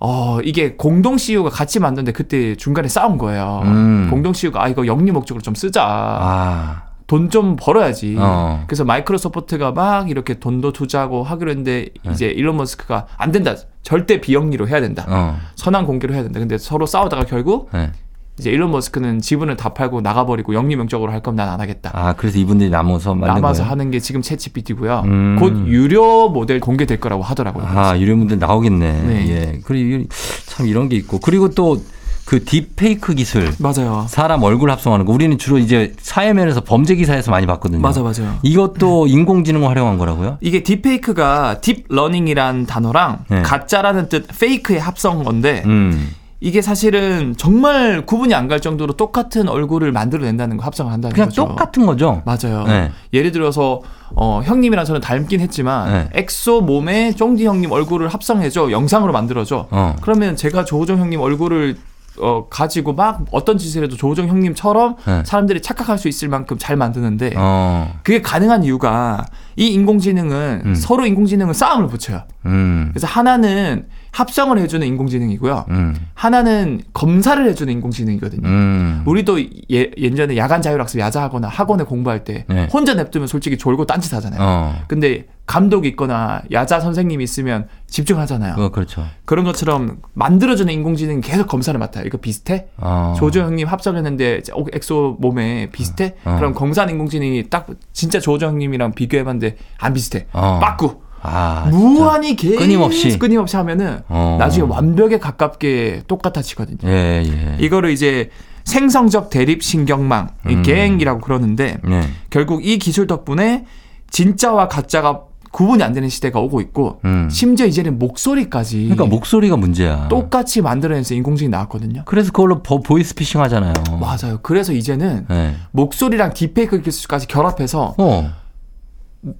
어 0.00 0.40
이게 0.42 0.74
공동 0.74 1.16
CEO가 1.16 1.50
같이 1.50 1.78
만드는데 1.78 2.10
그때 2.10 2.56
중간에 2.56 2.88
싸운 2.88 3.18
거예요. 3.18 3.60
음. 3.66 4.08
공동 4.10 4.32
CEO가 4.32 4.64
아 4.64 4.68
이거 4.68 4.84
영리 4.84 5.12
목적으로 5.12 5.42
좀 5.42 5.54
쓰자. 5.54 5.84
아. 5.86 6.93
돈 7.06 7.28
좀 7.30 7.56
벌어야지. 7.56 8.16
어. 8.18 8.64
그래서 8.66 8.84
마이크로소프트가 8.84 9.72
막 9.72 10.08
이렇게 10.10 10.34
돈도 10.38 10.72
투자하고 10.72 11.22
하기로 11.22 11.50
했는데 11.50 11.86
네. 12.04 12.12
이제 12.12 12.26
일론 12.26 12.56
머스크가 12.56 13.06
안 13.16 13.30
된다. 13.32 13.54
절대 13.82 14.20
비영리로 14.20 14.68
해야 14.68 14.80
된다. 14.80 15.04
어. 15.08 15.36
선한 15.56 15.86
공개로 15.86 16.14
해야 16.14 16.22
된다. 16.22 16.38
근데 16.40 16.56
서로 16.58 16.86
싸우다가 16.86 17.24
결국 17.24 17.68
네. 17.72 17.90
이제 18.38 18.50
일론 18.50 18.70
머스크는 18.72 19.20
지분을 19.20 19.56
다 19.56 19.68
팔고 19.74 20.00
나가버리고 20.00 20.54
영리 20.54 20.74
목적으로 20.76 21.12
할 21.12 21.20
거면 21.20 21.36
난 21.36 21.48
안 21.54 21.60
하겠다. 21.60 21.90
아, 21.92 22.14
그래서 22.14 22.38
이분들이 22.38 22.68
남아서 22.70 23.14
남아서 23.14 23.62
거예요? 23.62 23.70
하는 23.70 23.90
게 23.90 24.00
지금 24.00 24.22
챗 24.22 24.38
GPT고요. 24.38 25.02
음. 25.04 25.36
곧 25.38 25.66
유료 25.68 26.28
모델 26.30 26.58
공개될 26.58 26.98
거라고 27.00 27.22
하더라고요. 27.22 27.64
아, 27.66 27.96
유료 27.98 28.18
모델 28.18 28.38
나오겠네. 28.40 29.02
네. 29.02 29.28
예. 29.28 29.60
그리고 29.64 30.04
참 30.46 30.66
이런 30.66 30.88
게 30.88 30.96
있고. 30.96 31.20
그리고 31.20 31.50
또 31.50 31.76
그 32.24 32.44
딥페이크 32.44 33.14
기술. 33.14 33.52
맞아요. 33.58 34.06
사람 34.08 34.42
얼굴 34.42 34.70
합성하는 34.70 35.04
거. 35.04 35.12
우리는 35.12 35.36
주로 35.38 35.58
이제 35.58 35.92
사회면에서 35.98 36.62
범죄 36.62 36.94
기사에서 36.94 37.30
많이 37.30 37.46
봤거든요. 37.46 37.80
맞아 37.80 38.02
맞아요. 38.02 38.38
이것도 38.42 39.06
인공지능을 39.08 39.68
활용한 39.68 39.98
거라고요? 39.98 40.38
이게 40.40 40.62
deepfake가 40.62 41.60
deep 41.60 41.87
learning이란 41.87 42.66
단어랑 42.66 43.24
네. 43.28 43.42
가짜라는 43.42 44.08
뜻 44.08 44.26
fake의 44.38 44.80
합성언데 44.80 45.62
음. 45.66 46.10
이게 46.40 46.60
사실은 46.60 47.34
정말 47.38 48.04
구분이 48.04 48.34
안 48.34 48.48
갈 48.48 48.60
정도로 48.60 48.94
똑같은 48.94 49.48
얼굴을 49.48 49.92
만들어낸다는 49.92 50.58
거 50.58 50.64
합성을 50.64 50.92
한다는 50.92 51.14
그냥 51.14 51.28
거죠. 51.28 51.46
똑같은 51.46 51.86
거죠? 51.86 52.22
맞아요. 52.26 52.64
네. 52.66 52.90
예를 53.14 53.32
들어서 53.32 53.80
어, 54.14 54.42
형님이랑 54.44 54.84
저는 54.84 55.00
닮긴 55.00 55.40
했지만 55.40 55.92
네. 55.92 56.20
엑소 56.20 56.60
몸에 56.62 57.12
쫑디 57.12 57.46
형님 57.46 57.72
얼굴을 57.72 58.08
합성해줘 58.08 58.70
영상으로 58.70 59.12
만들어줘. 59.12 59.68
어. 59.70 59.96
그러면 60.02 60.36
제가 60.36 60.64
조우종 60.66 60.98
형님 60.98 61.20
얼굴을 61.20 61.76
어, 62.20 62.46
가지고 62.48 62.92
막 62.92 63.24
어떤 63.30 63.58
짓을 63.58 63.82
해도 63.84 63.96
조우종 63.96 64.28
형님처럼 64.28 64.96
네. 65.06 65.22
사람들이 65.24 65.62
착각할 65.62 65.98
수 65.98 66.08
있을 66.08 66.28
만큼 66.28 66.56
잘 66.58 66.76
만드는데 66.76 67.32
어. 67.36 67.92
그게 68.02 68.22
가능한 68.22 68.64
이유가 68.64 69.24
이 69.56 69.68
인공지능은 69.68 70.62
음. 70.64 70.74
서로 70.74 71.06
인공지능은 71.06 71.52
싸움을 71.54 71.88
붙여요. 71.88 72.22
음. 72.46 72.90
그래서 72.92 73.06
하나는 73.06 73.86
합성을 74.14 74.56
해주는 74.58 74.86
인공지능이고요. 74.86 75.66
음. 75.70 75.96
하나는 76.14 76.82
검사를 76.92 77.44
해주는 77.44 77.72
인공지능이거든요. 77.72 78.48
음. 78.48 79.02
우리도 79.06 79.40
예, 79.72 79.90
예전에 79.98 80.36
야간 80.36 80.62
자율학습 80.62 81.00
야자하거나 81.00 81.48
학원에 81.48 81.82
공부할 81.82 82.22
때 82.22 82.44
네. 82.48 82.68
혼자 82.72 82.94
냅두면 82.94 83.26
솔직히 83.26 83.58
졸고 83.58 83.86
딴짓 83.86 84.14
하잖아요. 84.14 84.40
어. 84.40 84.74
근데 84.86 85.26
감독이 85.46 85.88
있거나 85.88 86.42
야자 86.52 86.78
선생님이 86.78 87.24
있으면 87.24 87.66
집중하잖아요. 87.88 88.54
그거 88.54 88.70
그렇죠. 88.70 89.04
그런 89.24 89.44
것처럼 89.44 89.98
만들어주는 90.12 90.72
인공지능이 90.72 91.20
계속 91.20 91.48
검사를 91.48 91.76
맡아요. 91.76 92.04
이거 92.06 92.18
비슷해? 92.18 92.68
어. 92.76 93.14
조조 93.18 93.40
형님 93.40 93.66
합성했는데 93.66 94.42
어, 94.54 94.64
엑소 94.72 95.16
몸에 95.18 95.70
비슷해? 95.72 96.14
어. 96.24 96.36
그럼 96.36 96.54
검사한 96.54 96.88
인공지능이 96.90 97.50
딱 97.50 97.66
진짜 97.92 98.20
조조 98.20 98.46
형님이랑 98.46 98.92
비교해봤는데 98.92 99.56
안 99.78 99.92
비슷해. 99.92 100.26
어. 100.32 100.60
빠꾸. 100.62 101.03
아. 101.24 101.66
무한히 101.70 102.36
계속 102.36 102.58
끊임없이. 102.58 103.18
끊임없이 103.18 103.56
하면은 103.56 104.00
어. 104.08 104.36
나중에 104.38 104.66
완벽에 104.68 105.18
가깝게 105.18 106.02
똑같아지거든요. 106.06 106.78
예, 106.84 107.22
예. 107.24 107.56
이거를 107.58 107.90
이제 107.90 108.30
생성적 108.64 109.30
대립 109.30 109.62
신경망, 109.62 110.28
이 110.48 110.54
음. 110.54 110.62
갱이라고 110.62 111.20
그러는데 111.20 111.78
네. 111.84 112.02
결국 112.30 112.64
이 112.64 112.78
기술 112.78 113.06
덕분에 113.06 113.64
진짜와 114.10 114.68
가짜가 114.68 115.22
구분이 115.50 115.82
안 115.84 115.92
되는 115.92 116.08
시대가 116.08 116.40
오고 116.40 116.60
있고 116.62 117.00
음. 117.04 117.28
심지어 117.30 117.64
이제는 117.66 117.98
목소리까지 117.98 118.82
그러니까 118.84 119.06
목소리가 119.06 119.56
문제야. 119.56 120.08
똑같이 120.08 120.60
만들어내서 120.62 121.14
인공지능이 121.14 121.50
나왔거든요. 121.50 122.02
그래서 122.06 122.32
그걸로 122.32 122.62
보, 122.62 122.80
보이스피싱 122.80 123.40
하잖아요. 123.42 123.72
맞아요. 124.00 124.40
그래서 124.42 124.72
이제는 124.72 125.26
네. 125.28 125.54
목소리랑 125.70 126.34
딥페이크 126.34 126.82
기술까지 126.82 127.28
결합해서 127.28 127.94
어. 127.98 128.32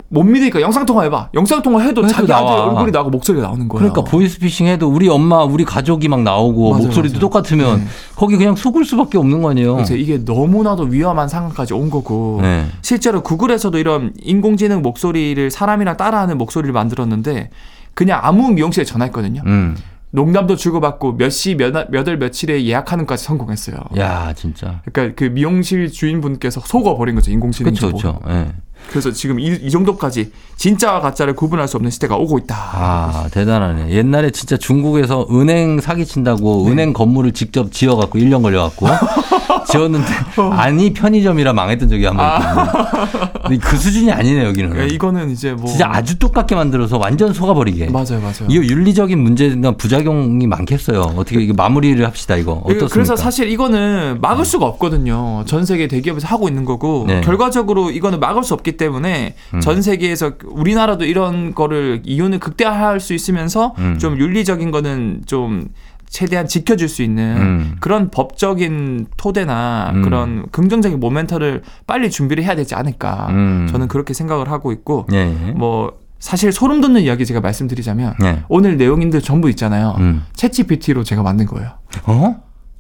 못 0.09 0.23
믿으니까 0.23 0.61
영상 0.61 0.87
통화 0.87 1.03
해봐. 1.03 1.31
영상 1.35 1.61
통화 1.63 1.81
해도 1.83 2.03
해도 2.03 2.09
자기 2.13 2.33
아들 2.33 2.47
나와. 2.47 2.65
얼굴이 2.71 2.91
나오고 2.91 3.11
목소리가 3.11 3.47
나오는 3.47 3.69
거예요. 3.69 3.91
그러니까 3.93 4.11
보이스피싱 4.11 4.67
해도 4.67 4.89
우리 4.89 5.09
엄마, 5.09 5.43
우리 5.45 5.65
가족이 5.65 6.09
막 6.09 6.23
나오고 6.23 6.71
맞아요, 6.71 6.85
목소리도 6.85 7.15
맞아요. 7.15 7.21
똑같으면 7.21 7.79
네. 7.81 7.85
거기 8.17 8.37
그냥 8.37 8.55
속을 8.57 8.85
수밖에 8.85 9.19
없는 9.19 9.43
거 9.43 9.51
아니에요. 9.51 9.75
그래서 9.75 9.95
이게 9.95 10.19
너무나도 10.19 10.85
위험한 10.85 11.29
상황까지 11.29 11.75
온 11.75 11.91
거고 11.91 12.39
네. 12.43 12.67
실제로 12.83 13.23
구글에서도 13.23 13.77
이런 13.79 14.13
인공지능 14.23 14.81
목소리를 14.83 15.51
사람이랑 15.51 15.97
따라하는 15.97 16.39
목소리를 16.39 16.73
만들었는데 16.73 17.51
그냥 17.93 18.21
아무 18.23 18.51
미용실에 18.51 18.85
전화했거든요. 18.85 19.43
음. 19.47 19.77
농담도 20.11 20.55
주고받고 20.55 21.17
몇 21.17 21.31
시 21.31 21.57
몇월 21.57 22.19
며칠에 22.19 22.65
예약하는까지 22.65 23.25
성공했어요. 23.25 23.77
야, 23.99 24.33
진짜. 24.37 24.81
그러니까 24.93 25.17
그 25.17 25.25
미용실 25.25 25.91
주인분께서 25.91 26.61
속아 26.61 26.95
버린 26.97 27.17
거죠 27.17 27.33
인공지능 27.33 27.73
그렇죠, 27.75 27.91
보고. 27.91 27.99
그렇죠. 27.99 28.21
예. 28.29 28.53
그래서 28.91 29.11
지금 29.11 29.41
이, 29.41 29.47
이 29.49 29.71
정도까지 29.71 30.31
진짜와 30.57 31.01
가짜를 31.01 31.35
구분할 31.35 31.67
수 31.67 31.77
없는 31.77 31.91
시대가 31.91 32.17
오고 32.17 32.39
있다. 32.39 32.55
아, 32.57 33.27
대단하네. 33.33 33.91
옛날에 33.91 34.31
진짜 34.31 34.57
중국에서 34.57 35.27
은행 35.33 35.81
사기 35.81 36.07
친다고 36.07 36.65
네. 36.67 36.73
은행 36.73 36.93
건물을 36.93 37.33
직접 37.33 37.73
지어갖고 37.73 38.19
1년 38.21 38.43
걸려갖고 38.43 38.87
지었는데 39.71 40.07
아니 40.53 40.93
편의점이라 40.93 41.53
망했던 41.53 41.89
적이 41.89 42.07
한 42.07 42.17
번 42.17 42.41
있거든요. 42.41 43.59
그 43.61 43.77
수준이 43.77 44.13
아니네 44.13 44.45
여기는. 44.45 44.79
예, 44.81 44.87
이거는 44.87 45.31
이제 45.31 45.53
뭐 45.53 45.67
진짜 45.67 45.89
아주 45.91 46.19
똑같게 46.19 46.55
만들어서 46.55 46.97
완전 46.99 47.33
속아버리게. 47.33 47.87
맞아요, 47.91 48.21
맞아요. 48.21 48.47
이거 48.49 48.65
윤리적인 48.65 49.19
문제나 49.19 49.73
부작용이 49.73 50.47
많겠어요. 50.47 51.01
어떻게 51.17 51.41
이거 51.43 51.53
마무리를 51.55 52.05
합시다 52.07 52.37
이거 52.37 52.53
어떻습니까? 52.65 52.89
그래서 52.89 53.17
사실 53.17 53.49
이거는 53.51 54.19
막을 54.21 54.45
수가 54.45 54.67
없거든요. 54.67 55.43
전 55.47 55.65
세계 55.67 55.89
대기업에서 55.89 56.29
하고 56.29 56.49
있는 56.49 56.65
거고 56.65 57.05
네. 57.09 57.21
결과적으로 57.23 57.91
이거는 57.91 58.21
막을 58.21 58.45
수 58.45 58.55
없기 58.55 58.74
때문에 58.77 59.35
음. 59.55 59.61
전 59.61 59.83
세계에서 59.83 60.33
우리나라도 60.45 61.05
이런 61.05 61.55
거를 61.55 62.03
이윤을 62.05 62.39
극대화할 62.39 63.01
수 63.01 63.15
있으면서 63.15 63.75
음. 63.79 63.99
좀 63.99 64.19
윤리적인 64.19 64.71
거는 64.71 65.23
좀 65.27 65.69
최대한 66.09 66.47
지켜줄 66.47 66.89
수 66.89 67.03
있는 67.03 67.37
음. 67.37 67.77
그런 67.81 68.11
법적인 68.11 69.07
토대나 69.17 69.93
음. 69.97 70.03
그런 70.03 70.47
긍정적인 70.53 71.01
모멘터를 71.01 71.63
빨리 71.89 72.09
준비를 72.09 72.45
해야 72.45 72.55
되지 72.55 72.77
않을까 72.77 73.27
음. 73.31 73.67
저는 73.69 73.89
그렇게 73.89 74.15
생각을 74.15 74.49
하고 74.49 74.71
있고 74.71 75.07
예. 75.13 75.27
뭐 75.57 75.99
사실 76.21 76.53
소름 76.53 76.81
돋는 76.81 77.03
이야기 77.03 77.27
제가 77.27 77.41
말씀드리자면 77.41 78.15
예. 78.23 78.45
오늘 78.49 78.77
내용인들 78.77 79.23
전부 79.23 79.51
있잖아요. 79.51 79.97
음. 79.99 80.23
챗GPT로 80.35 81.05
제가 81.05 81.23
만든 81.23 81.47
거예요. 81.47 81.73
어? 82.07 82.37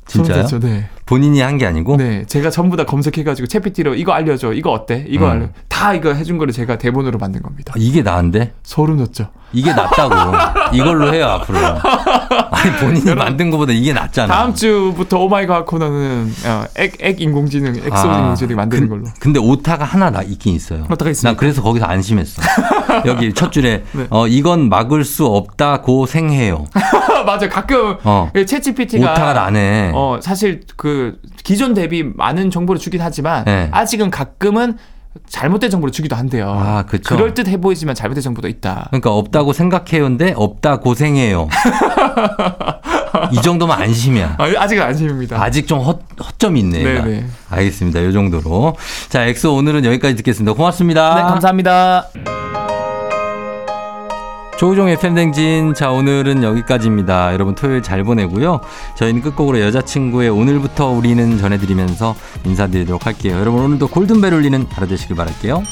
진짜요? 0.06 0.42
돋죠? 0.42 0.58
네. 0.60 0.88
본인이 1.06 1.40
한 1.40 1.58
게 1.58 1.66
아니고? 1.66 1.96
네, 1.96 2.24
제가 2.26 2.50
전부 2.50 2.76
다 2.76 2.84
검색해가지고 2.84 3.46
챗PT로 3.48 3.98
이거 3.98 4.12
알려줘, 4.12 4.52
이거 4.54 4.70
어때, 4.70 5.04
이거 5.08 5.26
음. 5.26 5.30
알려, 5.30 5.48
다 5.68 5.92
이거 5.94 6.12
해준 6.14 6.38
거를 6.38 6.52
제가 6.52 6.78
대본으로 6.78 7.18
만든 7.18 7.42
겁니다. 7.42 7.72
아, 7.74 7.78
이게 7.78 8.02
나은데? 8.02 8.52
소름 8.62 8.98
돋죠. 8.98 9.28
이게 9.52 9.72
낫다고. 9.72 10.14
이걸로 10.76 11.12
해요 11.12 11.26
앞으로. 11.26 11.58
아니 12.50 12.76
본인이 12.76 13.14
만든 13.14 13.50
것보다 13.50 13.72
이게 13.72 13.92
낫잖아. 13.92 14.32
다음 14.34 14.54
주부터 14.54 15.18
오마이갓 15.20 15.66
코너는 15.66 16.32
어, 16.46 16.64
액, 16.76 16.96
액 17.00 17.20
인공지능, 17.20 17.74
엑소 17.76 18.08
아, 18.10 18.18
인공지능 18.18 18.56
만드는 18.56 18.88
근- 18.88 18.88
걸로. 18.88 19.04
근데 19.20 19.38
오타가 19.38 19.84
하나 19.84 20.10
나 20.10 20.22
있긴 20.22 20.54
있어요. 20.54 20.84
오타가 20.90 21.10
있습니까? 21.10 21.30
난 21.30 21.36
그래서 21.36 21.62
거기서 21.62 21.84
안심했어. 21.86 22.42
여기 23.06 23.32
첫 23.34 23.52
줄에 23.52 23.84
네. 23.92 24.06
어 24.10 24.26
이건 24.26 24.68
막을 24.68 25.04
수 25.04 25.26
없다고 25.26 26.06
생해요. 26.06 26.66
맞아, 27.26 27.48
가끔 27.48 27.96
어. 28.04 28.30
챗GPT가 28.34 29.02
오타가 29.02 29.32
나네. 29.32 29.92
어 29.94 30.18
사실 30.22 30.60
그 30.76 31.18
기존 31.42 31.74
대비 31.74 32.02
많은 32.04 32.50
정보를 32.50 32.80
주긴 32.80 33.00
하지만 33.00 33.44
네. 33.44 33.68
아직은 33.72 34.10
가끔은 34.10 34.76
잘못된 35.28 35.70
정보를 35.70 35.92
주기도 35.92 36.16
한대요. 36.16 36.50
아, 36.50 36.84
그쵸. 36.84 37.14
그럴 37.14 37.34
듯해 37.34 37.56
보이지만 37.58 37.94
잘못된 37.94 38.22
정보도 38.22 38.48
있다. 38.48 38.86
그러니까 38.90 39.12
없다고 39.12 39.52
생각해요인데 39.52 40.34
없다 40.36 40.80
고생해요. 40.80 41.48
이 43.32 43.40
정도면 43.42 43.80
안심이야. 43.80 44.36
아, 44.38 44.44
아직은 44.58 44.82
안심입니다. 44.82 45.40
아직 45.40 45.66
좀 45.68 45.80
헛, 45.80 46.00
허점이 46.20 46.60
있네. 46.60 46.82
네네. 46.82 47.26
알겠습니다. 47.50 48.00
이 48.00 48.12
정도로. 48.12 48.76
자, 49.08 49.24
엑소 49.24 49.54
오늘은 49.54 49.84
여기까지 49.84 50.16
듣겠습니다. 50.16 50.52
고맙습니다. 50.54 51.14
네, 51.14 51.22
감사합니다. 51.22 52.63
조우종의 54.58 54.98
FM대행진. 55.00 55.74
자, 55.74 55.90
오늘은 55.90 56.42
여기까지입니다. 56.42 57.32
여러분 57.32 57.54
토요일 57.54 57.82
잘 57.82 58.04
보내고요. 58.04 58.60
저희는 58.94 59.20
끝곡으로 59.22 59.60
여자친구의 59.60 60.30
오늘부터 60.30 60.90
우리는 60.90 61.38
전해드리면서 61.38 62.14
인사드리도록 62.44 63.06
할게요. 63.06 63.38
여러분 63.38 63.62
오늘도 63.64 63.88
골든벨 63.88 64.32
울리는 64.32 64.66
하루 64.70 64.86
되시길 64.86 65.16
바랄게요. 65.16 65.62